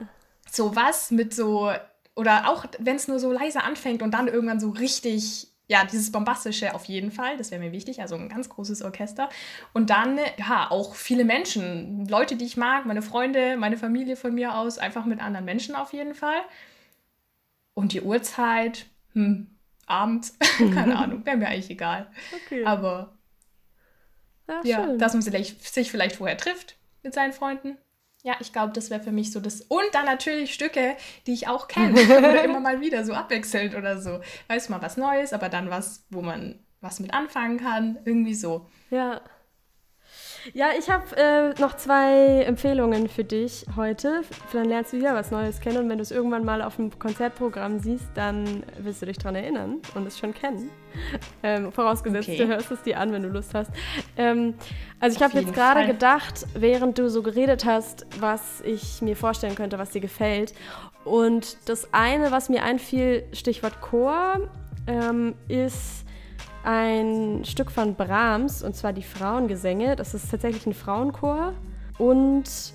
So 0.49 0.73
was 0.73 1.11
mit 1.11 1.35
so, 1.35 1.69
oder 2.15 2.49
auch 2.49 2.63
wenn 2.79 2.95
es 2.95 3.09
nur 3.09 3.19
so 3.19 3.29
leise 3.29 3.61
anfängt 3.61 4.01
und 4.01 4.11
dann 4.11 4.29
irgendwann 4.29 4.61
so 4.61 4.69
richtig 4.69 5.48
ja, 5.69 5.85
dieses 5.85 6.11
Bombastische 6.11 6.73
auf 6.73 6.85
jeden 6.85 7.11
Fall, 7.11 7.37
das 7.37 7.51
wäre 7.51 7.61
mir 7.61 7.71
wichtig, 7.71 8.01
also 8.01 8.15
ein 8.15 8.27
ganz 8.27 8.49
großes 8.49 8.81
Orchester. 8.81 9.29
Und 9.71 9.91
dann, 9.91 10.17
ja, 10.37 10.71
auch 10.71 10.95
viele 10.95 11.23
Menschen, 11.23 12.07
Leute, 12.07 12.35
die 12.35 12.45
ich 12.45 12.57
mag, 12.57 12.87
meine 12.87 13.03
Freunde, 13.03 13.55
meine 13.55 13.77
Familie 13.77 14.15
von 14.15 14.33
mir 14.33 14.55
aus, 14.55 14.79
einfach 14.79 15.05
mit 15.05 15.21
anderen 15.21 15.45
Menschen 15.45 15.75
auf 15.75 15.93
jeden 15.93 16.15
Fall. 16.15 16.41
Und 17.75 17.93
die 17.93 18.01
Uhrzeit, 18.01 18.87
hm, 19.13 19.45
abends, 19.85 20.39
keine 20.73 20.97
Ahnung, 20.97 21.23
wäre 21.23 21.37
mir 21.37 21.47
eigentlich 21.47 21.69
egal. 21.69 22.09
Okay. 22.45 22.65
Aber 22.65 23.13
ja, 24.47 24.61
ja 24.63 24.97
dass 24.97 25.13
man 25.13 25.21
sich 25.21 25.91
vielleicht 25.91 26.15
vorher 26.15 26.37
trifft 26.37 26.77
mit 27.03 27.13
seinen 27.13 27.31
Freunden. 27.31 27.77
Ja, 28.23 28.35
ich 28.39 28.51
glaube, 28.51 28.73
das 28.73 28.89
wäre 28.89 29.01
für 29.01 29.11
mich 29.11 29.31
so 29.31 29.39
das. 29.39 29.61
Und 29.61 29.87
dann 29.93 30.05
natürlich 30.05 30.53
Stücke, 30.53 30.97
die 31.25 31.33
ich 31.33 31.47
auch 31.47 31.67
kenne. 31.67 31.93
oder 32.17 32.43
immer 32.43 32.59
mal 32.59 32.81
wieder 32.81 33.05
so 33.05 33.13
abwechselnd 33.13 33.75
oder 33.75 33.99
so. 34.01 34.19
Weiß 34.47 34.69
mal 34.69 34.81
was 34.81 34.97
Neues, 34.97 35.31
aber 35.31 35.47
dann 35.49 35.69
was, 35.69 36.05
wo 36.09 36.21
man 36.21 36.59
was 36.81 36.99
mit 36.99 37.13
anfangen 37.13 37.57
kann. 37.57 37.97
Irgendwie 38.03 38.35
so. 38.35 38.67
Ja. 38.89 39.21
Ja, 40.53 40.67
ich 40.77 40.89
habe 40.89 41.15
äh, 41.17 41.61
noch 41.61 41.75
zwei 41.75 42.43
Empfehlungen 42.43 43.07
für 43.07 43.23
dich 43.23 43.65
heute. 43.75 44.21
Dann 44.53 44.65
lernst 44.65 44.93
du 44.93 44.97
wieder 44.97 45.13
was 45.13 45.31
Neues 45.31 45.59
kennen 45.59 45.77
und 45.77 45.89
wenn 45.89 45.97
du 45.97 46.01
es 46.01 46.11
irgendwann 46.11 46.45
mal 46.45 46.61
auf 46.61 46.77
dem 46.77 46.97
Konzertprogramm 46.97 47.79
siehst, 47.79 48.09
dann 48.15 48.63
wirst 48.79 49.01
du 49.01 49.05
dich 49.05 49.17
daran 49.17 49.35
erinnern 49.35 49.77
und 49.95 50.07
es 50.07 50.17
schon 50.17 50.33
kennen. 50.33 50.69
Ähm, 51.43 51.71
vorausgesetzt, 51.71 52.29
okay. 52.29 52.37
du 52.37 52.47
hörst 52.47 52.71
es 52.71 52.81
dir 52.81 52.99
an, 52.99 53.11
wenn 53.11 53.23
du 53.23 53.29
Lust 53.29 53.53
hast. 53.53 53.71
Ähm, 54.17 54.55
also 54.99 55.17
ich 55.17 55.23
habe 55.23 55.39
jetzt 55.39 55.53
gerade 55.53 55.85
gedacht, 55.85 56.45
während 56.55 56.97
du 56.97 57.09
so 57.09 57.21
geredet 57.21 57.65
hast, 57.65 58.05
was 58.19 58.61
ich 58.61 59.01
mir 59.01 59.15
vorstellen 59.15 59.55
könnte, 59.55 59.77
was 59.77 59.91
dir 59.91 60.01
gefällt. 60.01 60.53
Und 61.05 61.57
das 61.69 61.93
eine, 61.93 62.31
was 62.31 62.49
mir 62.49 62.63
einfiel, 62.63 63.23
Stichwort 63.33 63.81
Chor, 63.81 64.49
ähm, 64.87 65.35
ist 65.47 66.05
ein 66.63 67.43
Stück 67.45 67.71
von 67.71 67.95
Brahms, 67.95 68.63
und 68.63 68.75
zwar 68.75 68.93
die 68.93 69.03
Frauengesänge. 69.03 69.95
Das 69.95 70.13
ist 70.13 70.29
tatsächlich 70.29 70.65
ein 70.65 70.73
Frauenchor. 70.73 71.53
Und 71.97 72.73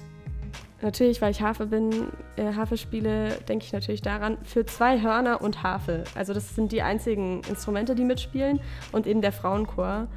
natürlich, 0.80 1.20
weil 1.22 1.30
ich 1.30 1.42
Harfe 1.42 1.66
bin, 1.66 2.08
äh, 2.36 2.54
Harfe 2.54 2.76
spiele, 2.76 3.38
denke 3.48 3.64
ich 3.64 3.72
natürlich 3.72 4.02
daran, 4.02 4.38
für 4.44 4.64
zwei 4.66 5.00
Hörner 5.00 5.40
und 5.40 5.62
Harfe. 5.62 6.04
Also 6.14 6.32
das 6.32 6.54
sind 6.54 6.72
die 6.72 6.82
einzigen 6.82 7.42
Instrumente, 7.48 7.94
die 7.94 8.04
mitspielen 8.04 8.60
und 8.92 9.06
eben 9.06 9.20
der 9.20 9.32
Frauenchor. 9.32 10.08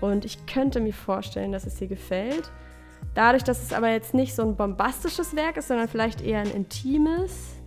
Und 0.00 0.24
ich 0.24 0.46
könnte 0.46 0.80
mir 0.80 0.94
vorstellen, 0.94 1.52
dass 1.52 1.66
es 1.66 1.76
dir 1.76 1.88
gefällt. 1.88 2.50
Dadurch, 3.14 3.42
dass 3.44 3.62
es 3.62 3.72
aber 3.72 3.90
jetzt 3.90 4.14
nicht 4.14 4.34
so 4.34 4.42
ein 4.42 4.56
bombastisches 4.56 5.34
Werk 5.34 5.56
ist, 5.56 5.68
sondern 5.68 5.88
vielleicht 5.88 6.20
eher 6.20 6.40
ein 6.40 6.50
intimes, 6.50 7.59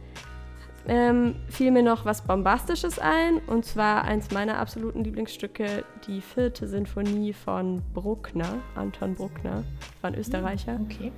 ähm, 0.88 1.36
fiel 1.50 1.72
mir 1.72 1.84
noch 1.84 2.06
was 2.06 2.22
Bombastisches 2.22 3.00
ein, 3.00 3.40
und 3.48 3.66
zwar 3.66 4.04
eins 4.04 4.32
meiner 4.32 4.58
absoluten 4.58 5.04
Lieblingsstücke, 5.04 5.84
die 6.08 6.22
vierte 6.22 6.68
Sinfonie 6.68 7.34
von 7.34 7.82
Bruckner, 7.94 8.58
Anton 8.76 9.16
Bruckner, 9.16 9.64
war 10.02 10.12
ein 10.12 10.16
Österreicher. 10.16 10.74
Hm, 10.74 10.88
okay. 10.90 11.12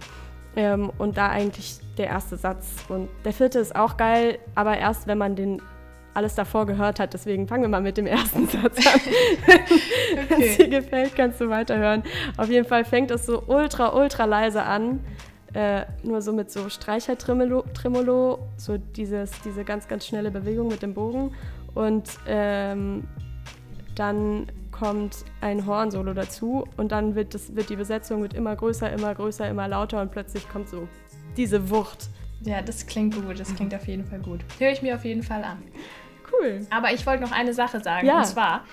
Ähm, 0.55 0.91
und 0.97 1.17
da 1.17 1.29
eigentlich 1.29 1.79
der 1.97 2.07
erste 2.07 2.37
Satz. 2.37 2.85
Und 2.87 3.09
der 3.25 3.33
vierte 3.33 3.59
ist 3.59 3.75
auch 3.75 3.97
geil, 3.97 4.39
aber 4.53 4.77
erst 4.77 5.07
wenn 5.07 5.17
man 5.17 5.35
den 5.35 5.61
alles 6.15 6.33
davor 6.35 6.65
gehört 6.65 6.99
hat. 6.99 7.13
Deswegen 7.13 7.47
fangen 7.47 7.63
wir 7.63 7.69
mal 7.69 7.81
mit 7.81 7.97
dem 7.97 8.07
ersten 8.07 8.47
Satz 8.47 8.87
an. 8.87 9.01
Wenn 10.29 10.41
es 10.41 10.57
dir 10.57 10.69
gefällt, 10.69 11.13
kannst 11.15 11.41
du 11.41 11.49
weiterhören. 11.49 12.03
Auf 12.37 12.49
jeden 12.49 12.65
Fall 12.65 12.85
fängt 12.85 13.11
es 13.11 13.25
so 13.25 13.43
ultra, 13.47 13.93
ultra 13.93 14.23
leise 14.23 14.63
an 14.63 15.01
äh, 15.55 15.85
nur 16.03 16.21
so 16.21 16.33
mit 16.33 16.51
so 16.51 16.69
Streichertremolo, 16.69 18.39
so 18.57 18.77
dieses, 18.77 19.31
diese 19.41 19.63
ganz, 19.63 19.87
ganz 19.87 20.05
schnelle 20.05 20.29
Bewegung 20.29 20.67
mit 20.67 20.81
dem 20.81 20.93
Bogen. 20.93 21.33
Und 21.73 22.09
ähm, 22.27 23.05
dann 23.95 24.47
kommt 24.71 25.23
ein 25.39 25.65
Hornsolo 25.65 26.13
dazu 26.13 26.67
und 26.75 26.91
dann 26.91 27.15
wird, 27.15 27.33
das, 27.33 27.55
wird 27.55 27.69
die 27.69 27.77
Besetzung 27.77 28.21
wird 28.21 28.33
immer 28.33 28.53
größer, 28.55 28.91
immer 28.91 29.15
größer, 29.15 29.49
immer 29.49 29.69
lauter 29.69 30.01
und 30.01 30.11
plötzlich 30.11 30.47
kommt 30.49 30.67
so 30.67 30.89
diese 31.37 31.69
Wucht. 31.69 32.09
Ja, 32.41 32.61
das 32.61 32.85
klingt 32.85 33.15
gut, 33.15 33.39
das 33.39 33.55
klingt 33.55 33.73
auf 33.73 33.87
jeden 33.87 34.03
Fall 34.03 34.19
gut. 34.19 34.41
Höre 34.59 34.71
ich 34.71 34.81
mir 34.81 34.95
auf 34.95 35.05
jeden 35.05 35.23
Fall 35.23 35.43
an. 35.45 35.63
Cool. 36.31 36.67
Aber 36.69 36.91
ich 36.91 37.05
wollte 37.05 37.23
noch 37.23 37.31
eine 37.31 37.53
Sache 37.53 37.79
sagen, 37.79 38.05
ja. 38.05 38.17
und 38.17 38.25
zwar, 38.25 38.65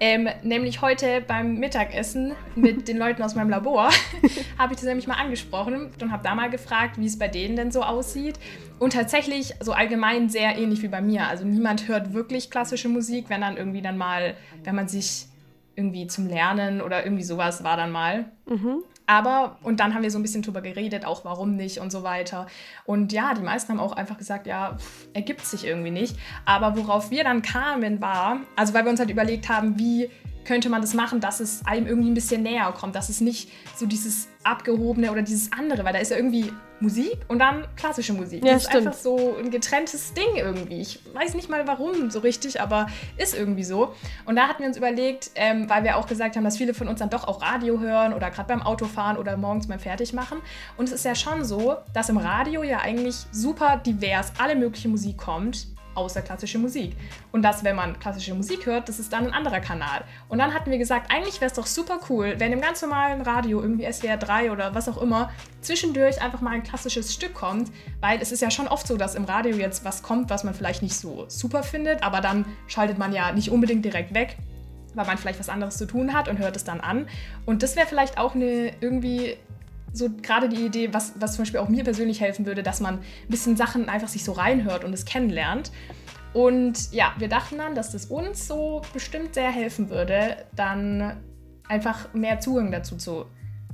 ähm, 0.00 0.28
nämlich 0.42 0.80
heute 0.80 1.20
beim 1.20 1.54
Mittagessen 1.56 2.32
mit 2.54 2.88
den 2.88 2.98
Leuten 2.98 3.22
aus 3.22 3.34
meinem 3.34 3.50
Labor 3.50 3.90
habe 4.58 4.72
ich 4.72 4.78
das 4.78 4.84
nämlich 4.84 5.06
mal 5.06 5.14
angesprochen 5.14 5.90
und 6.00 6.12
habe 6.12 6.22
da 6.22 6.34
mal 6.34 6.50
gefragt, 6.50 6.98
wie 6.98 7.06
es 7.06 7.18
bei 7.18 7.28
denen 7.28 7.56
denn 7.56 7.70
so 7.72 7.82
aussieht. 7.82 8.38
Und 8.78 8.92
tatsächlich 8.92 9.54
so 9.60 9.72
allgemein 9.72 10.28
sehr 10.28 10.56
ähnlich 10.56 10.82
wie 10.82 10.88
bei 10.88 11.00
mir. 11.00 11.26
Also 11.26 11.44
niemand 11.44 11.88
hört 11.88 12.12
wirklich 12.12 12.50
klassische 12.50 12.88
Musik, 12.88 13.26
wenn 13.28 13.40
dann 13.40 13.56
irgendwie 13.56 13.82
dann 13.82 13.98
mal, 13.98 14.34
wenn 14.62 14.76
man 14.76 14.86
sich 14.86 15.26
irgendwie 15.74 16.06
zum 16.06 16.26
Lernen 16.26 16.80
oder 16.80 17.04
irgendwie 17.04 17.24
sowas 17.24 17.64
war 17.64 17.76
dann 17.76 17.90
mal. 17.90 18.26
Mhm. 18.46 18.82
Aber, 19.08 19.56
und 19.62 19.80
dann 19.80 19.94
haben 19.94 20.02
wir 20.02 20.10
so 20.10 20.18
ein 20.18 20.22
bisschen 20.22 20.42
drüber 20.42 20.60
geredet, 20.60 21.06
auch 21.06 21.24
warum 21.24 21.56
nicht 21.56 21.78
und 21.78 21.90
so 21.90 22.02
weiter. 22.02 22.46
Und 22.84 23.10
ja, 23.10 23.32
die 23.32 23.40
meisten 23.40 23.72
haben 23.72 23.80
auch 23.80 23.92
einfach 23.92 24.18
gesagt, 24.18 24.46
ja, 24.46 24.76
ergibt 25.14 25.46
sich 25.46 25.64
irgendwie 25.64 25.90
nicht. 25.90 26.14
Aber 26.44 26.76
worauf 26.76 27.10
wir 27.10 27.24
dann 27.24 27.40
kamen 27.40 28.02
war, 28.02 28.40
also 28.54 28.74
weil 28.74 28.84
wir 28.84 28.90
uns 28.90 29.00
halt 29.00 29.08
überlegt 29.08 29.48
haben, 29.48 29.78
wie 29.78 30.10
könnte 30.48 30.70
man 30.70 30.80
das 30.80 30.94
machen, 30.94 31.20
dass 31.20 31.40
es 31.40 31.60
einem 31.66 31.86
irgendwie 31.86 32.10
ein 32.10 32.14
bisschen 32.14 32.42
näher 32.42 32.72
kommt, 32.72 32.94
dass 32.94 33.10
es 33.10 33.20
nicht 33.20 33.50
so 33.76 33.84
dieses 33.84 34.28
abgehobene 34.44 35.12
oder 35.12 35.20
dieses 35.20 35.52
andere, 35.52 35.84
weil 35.84 35.92
da 35.92 35.98
ist 35.98 36.10
ja 36.10 36.16
irgendwie 36.16 36.50
Musik 36.80 37.18
und 37.28 37.38
dann 37.38 37.66
klassische 37.76 38.14
Musik. 38.14 38.42
Ja, 38.42 38.54
das 38.54 38.64
stimmt. 38.64 38.76
ist 38.76 38.86
einfach 38.86 38.98
so 38.98 39.36
ein 39.36 39.50
getrenntes 39.50 40.14
Ding 40.14 40.36
irgendwie. 40.36 40.80
Ich 40.80 41.00
weiß 41.12 41.34
nicht 41.34 41.50
mal 41.50 41.66
warum 41.66 42.10
so 42.10 42.20
richtig, 42.20 42.62
aber 42.62 42.86
ist 43.18 43.36
irgendwie 43.36 43.64
so. 43.64 43.94
Und 44.24 44.36
da 44.36 44.48
hatten 44.48 44.60
wir 44.60 44.68
uns 44.68 44.78
überlegt, 44.78 45.32
ähm, 45.34 45.68
weil 45.68 45.84
wir 45.84 45.98
auch 45.98 46.06
gesagt 46.06 46.34
haben, 46.36 46.44
dass 46.44 46.56
viele 46.56 46.72
von 46.72 46.88
uns 46.88 47.00
dann 47.00 47.10
doch 47.10 47.28
auch 47.28 47.42
Radio 47.42 47.78
hören 47.78 48.14
oder 48.14 48.30
gerade 48.30 48.48
beim 48.48 48.62
Autofahren 48.62 49.18
oder 49.18 49.36
morgens 49.36 49.66
beim 49.66 49.80
Fertigmachen. 49.80 50.38
Und 50.78 50.86
es 50.86 50.92
ist 50.92 51.04
ja 51.04 51.14
schon 51.14 51.44
so, 51.44 51.76
dass 51.92 52.08
im 52.08 52.16
Radio 52.16 52.62
ja 52.62 52.78
eigentlich 52.78 53.16
super 53.32 53.82
divers 53.84 54.32
alle 54.38 54.56
mögliche 54.56 54.88
Musik 54.88 55.18
kommt 55.18 55.66
außer 55.98 56.22
klassische 56.22 56.58
Musik. 56.58 56.96
Und 57.32 57.42
dass, 57.42 57.64
wenn 57.64 57.76
man 57.76 57.98
klassische 57.98 58.34
Musik 58.34 58.66
hört, 58.66 58.88
das 58.88 58.98
ist 58.98 59.12
dann 59.12 59.26
ein 59.26 59.32
anderer 59.32 59.60
Kanal. 59.60 60.04
Und 60.28 60.38
dann 60.38 60.54
hatten 60.54 60.70
wir 60.70 60.78
gesagt, 60.78 61.10
eigentlich 61.12 61.40
wäre 61.40 61.50
es 61.50 61.56
doch 61.56 61.66
super 61.66 62.00
cool, 62.08 62.36
wenn 62.38 62.52
im 62.52 62.60
ganz 62.60 62.80
normalen 62.82 63.20
Radio, 63.22 63.60
irgendwie 63.60 63.90
SWR 63.92 64.16
3 64.16 64.52
oder 64.52 64.74
was 64.74 64.88
auch 64.88 65.00
immer, 65.00 65.30
zwischendurch 65.60 66.22
einfach 66.22 66.40
mal 66.40 66.52
ein 66.52 66.62
klassisches 66.62 67.12
Stück 67.12 67.34
kommt, 67.34 67.70
weil 68.00 68.20
es 68.20 68.32
ist 68.32 68.40
ja 68.40 68.50
schon 68.50 68.68
oft 68.68 68.86
so, 68.86 68.96
dass 68.96 69.14
im 69.14 69.24
Radio 69.24 69.56
jetzt 69.56 69.84
was 69.84 70.02
kommt, 70.02 70.30
was 70.30 70.44
man 70.44 70.54
vielleicht 70.54 70.82
nicht 70.82 70.94
so 70.94 71.26
super 71.28 71.62
findet, 71.62 72.02
aber 72.02 72.20
dann 72.20 72.46
schaltet 72.66 72.98
man 72.98 73.12
ja 73.12 73.32
nicht 73.32 73.50
unbedingt 73.50 73.84
direkt 73.84 74.14
weg, 74.14 74.36
weil 74.94 75.06
man 75.06 75.18
vielleicht 75.18 75.38
was 75.38 75.48
anderes 75.48 75.76
zu 75.76 75.86
tun 75.86 76.12
hat 76.12 76.28
und 76.28 76.38
hört 76.38 76.56
es 76.56 76.64
dann 76.64 76.80
an. 76.80 77.08
Und 77.46 77.62
das 77.62 77.76
wäre 77.76 77.86
vielleicht 77.86 78.18
auch 78.18 78.34
eine 78.34 78.72
irgendwie 78.80 79.36
so 79.92 80.08
gerade 80.22 80.48
die 80.48 80.66
Idee, 80.66 80.92
was, 80.92 81.14
was 81.18 81.34
zum 81.34 81.42
Beispiel 81.42 81.60
auch 81.60 81.68
mir 81.68 81.84
persönlich 81.84 82.20
helfen 82.20 82.46
würde, 82.46 82.62
dass 82.62 82.80
man 82.80 82.94
ein 82.98 83.28
bisschen 83.28 83.56
Sachen 83.56 83.88
einfach 83.88 84.08
sich 84.08 84.24
so 84.24 84.32
reinhört 84.32 84.84
und 84.84 84.92
es 84.92 85.04
kennenlernt. 85.04 85.72
Und 86.34 86.92
ja, 86.92 87.14
wir 87.18 87.28
dachten 87.28 87.58
dann, 87.58 87.74
dass 87.74 87.92
das 87.92 88.06
uns 88.06 88.46
so 88.46 88.82
bestimmt 88.92 89.34
sehr 89.34 89.50
helfen 89.50 89.90
würde, 89.90 90.36
dann 90.54 91.16
einfach 91.68 92.12
mehr 92.14 92.40
Zugang 92.40 92.70
dazu 92.70 92.96
zu 92.96 93.26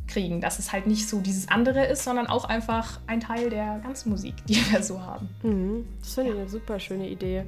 kriegen, 0.06 0.40
dass 0.40 0.58
es 0.58 0.72
halt 0.72 0.86
nicht 0.86 1.08
so 1.08 1.20
dieses 1.20 1.48
andere 1.48 1.86
ist, 1.86 2.04
sondern 2.04 2.26
auch 2.26 2.44
einfach 2.44 3.00
ein 3.06 3.20
Teil 3.20 3.50
der 3.50 3.80
ganzen 3.82 4.10
Musik, 4.10 4.34
die 4.46 4.56
wir 4.72 4.82
so 4.82 5.00
haben. 5.00 5.28
Mhm. 5.42 5.86
Das 6.00 6.14
finde 6.14 6.30
ich 6.30 6.36
ja. 6.36 6.42
eine 6.42 6.50
super 6.50 6.78
schöne 6.78 7.08
Idee. 7.08 7.44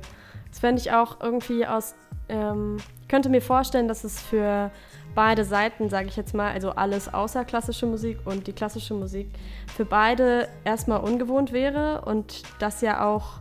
Das 0.51 0.61
fände 0.61 0.81
ich 0.81 0.93
auch 0.93 1.21
irgendwie 1.21 1.67
aus, 1.67 1.95
ähm, 2.29 2.79
ich 3.03 3.09
könnte 3.09 3.29
mir 3.29 3.43
vorstellen, 3.43 3.89
dass 3.89 4.05
es 4.05 4.21
für 4.21 4.71
beide 5.15 5.45
Seiten, 5.45 5.89
sage 5.89 6.09
ich 6.09 6.17
jetzt 6.17 6.35
mal, 6.35 6.53
also 6.53 6.71
alles 6.71 7.13
außer 7.13 7.45
klassische 7.45 7.87
Musik 7.87 8.19
und 8.25 8.47
die 8.47 8.53
klassische 8.53 8.95
Musik, 8.95 9.31
für 9.75 9.85
beide 9.85 10.49
erstmal 10.65 11.01
ungewohnt 11.01 11.53
wäre 11.53 12.03
und 12.03 12.43
das 12.59 12.81
ja 12.81 13.07
auch 13.07 13.41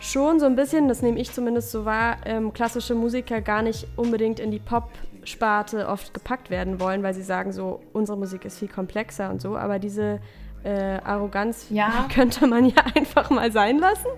schon 0.00 0.40
so 0.40 0.46
ein 0.46 0.56
bisschen, 0.56 0.88
das 0.88 1.02
nehme 1.02 1.18
ich 1.18 1.32
zumindest 1.32 1.70
so 1.70 1.84
wahr, 1.84 2.18
ähm, 2.24 2.52
klassische 2.52 2.94
Musiker 2.94 3.40
gar 3.40 3.62
nicht 3.62 3.86
unbedingt 3.96 4.40
in 4.40 4.50
die 4.50 4.58
Pop-Sparte 4.58 5.88
oft 5.88 6.14
gepackt 6.14 6.50
werden 6.50 6.80
wollen, 6.80 7.02
weil 7.02 7.14
sie 7.14 7.22
sagen 7.22 7.52
so, 7.52 7.80
unsere 7.92 8.16
Musik 8.16 8.44
ist 8.44 8.58
viel 8.58 8.68
komplexer 8.68 9.30
und 9.30 9.40
so, 9.40 9.56
aber 9.56 9.78
diese 9.78 10.20
äh, 10.66 10.98
Arroganz 11.04 11.66
ja. 11.70 12.08
könnte 12.14 12.46
man 12.46 12.66
ja 12.66 12.82
einfach 12.94 13.30
mal 13.30 13.52
sein 13.52 13.78
lassen 13.78 14.08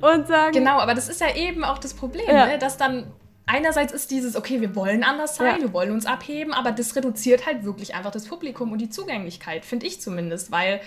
und 0.00 0.28
sagen. 0.28 0.52
Genau, 0.52 0.78
aber 0.78 0.94
das 0.94 1.08
ist 1.08 1.20
ja 1.20 1.34
eben 1.34 1.64
auch 1.64 1.78
das 1.78 1.94
Problem, 1.94 2.26
ja. 2.28 2.46
ne? 2.46 2.58
dass 2.58 2.76
dann 2.76 3.12
einerseits 3.46 3.92
ist 3.92 4.10
dieses, 4.10 4.36
okay, 4.36 4.60
wir 4.60 4.76
wollen 4.76 5.02
anders 5.02 5.36
sein, 5.36 5.56
ja. 5.56 5.62
wir 5.62 5.72
wollen 5.72 5.90
uns 5.90 6.06
abheben, 6.06 6.52
aber 6.52 6.70
das 6.70 6.94
reduziert 6.94 7.46
halt 7.46 7.64
wirklich 7.64 7.94
einfach 7.94 8.10
das 8.10 8.26
Publikum 8.26 8.70
und 8.70 8.78
die 8.78 8.90
Zugänglichkeit, 8.90 9.64
finde 9.64 9.86
ich 9.86 10.00
zumindest, 10.00 10.52
weil 10.52 10.80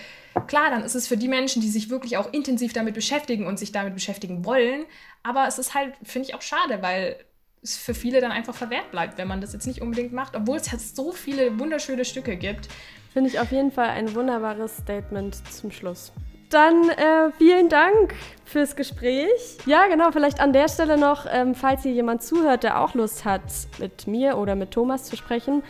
klar, 0.46 0.70
dann 0.70 0.82
ist 0.82 0.94
es 0.94 1.08
für 1.08 1.16
die 1.16 1.28
Menschen, 1.28 1.60
die 1.60 1.68
sich 1.68 1.90
wirklich 1.90 2.16
auch 2.16 2.32
intensiv 2.32 2.72
damit 2.72 2.94
beschäftigen 2.94 3.46
und 3.46 3.58
sich 3.58 3.72
damit 3.72 3.94
beschäftigen 3.94 4.44
wollen, 4.44 4.84
aber 5.22 5.46
es 5.46 5.58
ist 5.58 5.74
halt, 5.74 5.92
finde 6.02 6.28
ich 6.28 6.34
auch 6.34 6.42
schade, 6.42 6.80
weil 6.80 7.16
es 7.62 7.76
für 7.76 7.94
viele 7.94 8.20
dann 8.20 8.32
einfach 8.32 8.54
verwehrt 8.54 8.90
bleibt, 8.90 9.18
wenn 9.18 9.28
man 9.28 9.40
das 9.40 9.52
jetzt 9.52 9.66
nicht 9.66 9.82
unbedingt 9.82 10.12
macht, 10.12 10.34
obwohl 10.34 10.56
es 10.56 10.70
jetzt 10.70 10.96
so 10.96 11.12
viele 11.12 11.58
wunderschöne 11.58 12.04
Stücke 12.04 12.36
gibt. 12.36 12.68
Finde 13.12 13.28
ich 13.28 13.38
auf 13.38 13.52
jeden 13.52 13.70
Fall 13.70 13.90
ein 13.90 14.14
wunderbares 14.14 14.78
Statement 14.78 15.36
zum 15.52 15.70
Schluss. 15.70 16.12
Dann 16.52 16.90
äh, 16.90 17.32
vielen 17.38 17.70
Dank 17.70 18.14
fürs 18.44 18.76
Gespräch. 18.76 19.56
Ja, 19.64 19.86
genau, 19.86 20.12
vielleicht 20.12 20.38
an 20.38 20.52
der 20.52 20.68
Stelle 20.68 20.98
noch, 20.98 21.24
ähm, 21.32 21.54
falls 21.54 21.82
hier 21.82 21.92
jemand 21.92 22.22
zuhört, 22.22 22.62
der 22.62 22.78
auch 22.82 22.92
Lust 22.92 23.24
hat, 23.24 23.40
mit 23.78 24.06
mir 24.06 24.36
oder 24.36 24.54
mit 24.54 24.70
Thomas 24.70 25.04
zu 25.04 25.16
sprechen, 25.16 25.62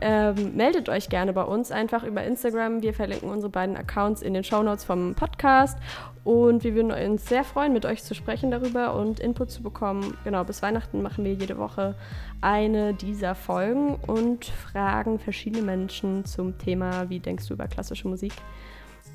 ähm, 0.00 0.56
meldet 0.56 0.88
euch 0.88 1.10
gerne 1.10 1.34
bei 1.34 1.42
uns 1.42 1.70
einfach 1.70 2.04
über 2.04 2.24
Instagram. 2.24 2.80
Wir 2.80 2.94
verlinken 2.94 3.28
unsere 3.28 3.50
beiden 3.50 3.76
Accounts 3.76 4.22
in 4.22 4.32
den 4.32 4.42
Shownotes 4.42 4.82
vom 4.82 5.14
Podcast 5.14 5.76
und 6.24 6.64
wir 6.64 6.74
würden 6.74 6.90
uns 6.90 7.28
sehr 7.28 7.44
freuen, 7.44 7.74
mit 7.74 7.84
euch 7.84 8.02
zu 8.02 8.14
sprechen 8.14 8.50
darüber 8.50 8.94
und 8.94 9.20
Input 9.20 9.50
zu 9.50 9.62
bekommen. 9.62 10.16
Genau, 10.24 10.42
bis 10.44 10.62
Weihnachten 10.62 11.02
machen 11.02 11.26
wir 11.26 11.34
jede 11.34 11.58
Woche 11.58 11.96
eine 12.40 12.94
dieser 12.94 13.34
Folgen 13.34 13.96
und 14.06 14.46
fragen 14.46 15.18
verschiedene 15.18 15.62
Menschen 15.62 16.24
zum 16.24 16.56
Thema, 16.56 17.10
wie 17.10 17.20
denkst 17.20 17.46
du 17.48 17.52
über 17.52 17.68
klassische 17.68 18.08
Musik? 18.08 18.32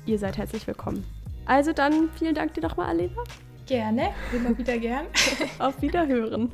Ihr 0.06 0.18
seid 0.18 0.38
herzlich 0.38 0.66
willkommen. 0.66 1.04
Also 1.46 1.72
dann 1.72 2.08
vielen 2.16 2.34
Dank 2.34 2.54
dir 2.54 2.62
nochmal, 2.62 2.88
Alena. 2.88 3.22
Gerne, 3.66 4.10
immer 4.32 4.56
wieder 4.56 4.78
gern. 4.78 5.06
Auf 5.58 5.82
Wiederhören. 5.82 6.52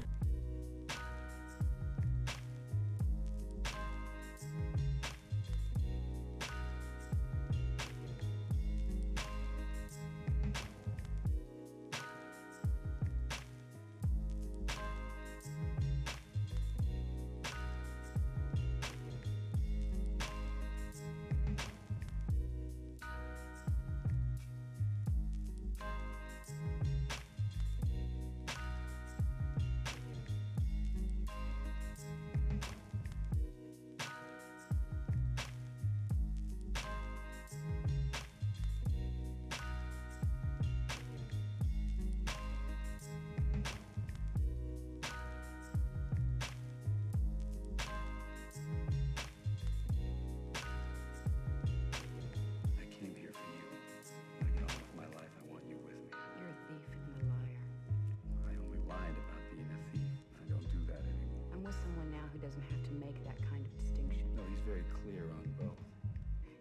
doesn't 62.42 62.66
have 62.74 62.82
to 62.82 62.94
make 62.98 63.14
that 63.22 63.38
kind 63.48 63.62
of 63.64 63.70
distinction. 63.78 64.26
No, 64.34 64.42
he's 64.50 64.66
very 64.66 64.82
clear 64.90 65.30
on 65.30 65.46
both. 65.62 65.78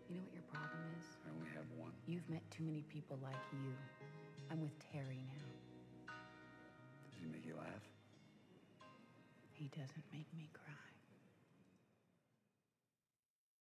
You 0.06 0.14
know 0.14 0.22
what 0.22 0.34
your 0.38 0.46
problem 0.54 0.78
is? 0.94 1.06
I 1.26 1.34
only 1.34 1.50
have 1.58 1.66
one. 1.74 1.90
You've 2.06 2.30
met 2.30 2.46
too 2.54 2.62
many 2.64 2.86
people 2.86 3.18
like 3.24 3.42
you. 3.52 3.74
I'm 4.52 4.62
with 4.62 4.78
Terry 4.94 5.26
now. 5.26 6.14
Does 7.10 7.18
he 7.18 7.26
make 7.26 7.46
you 7.50 7.58
laugh? 7.58 7.82
He 9.54 9.74
doesn't. 9.74 10.06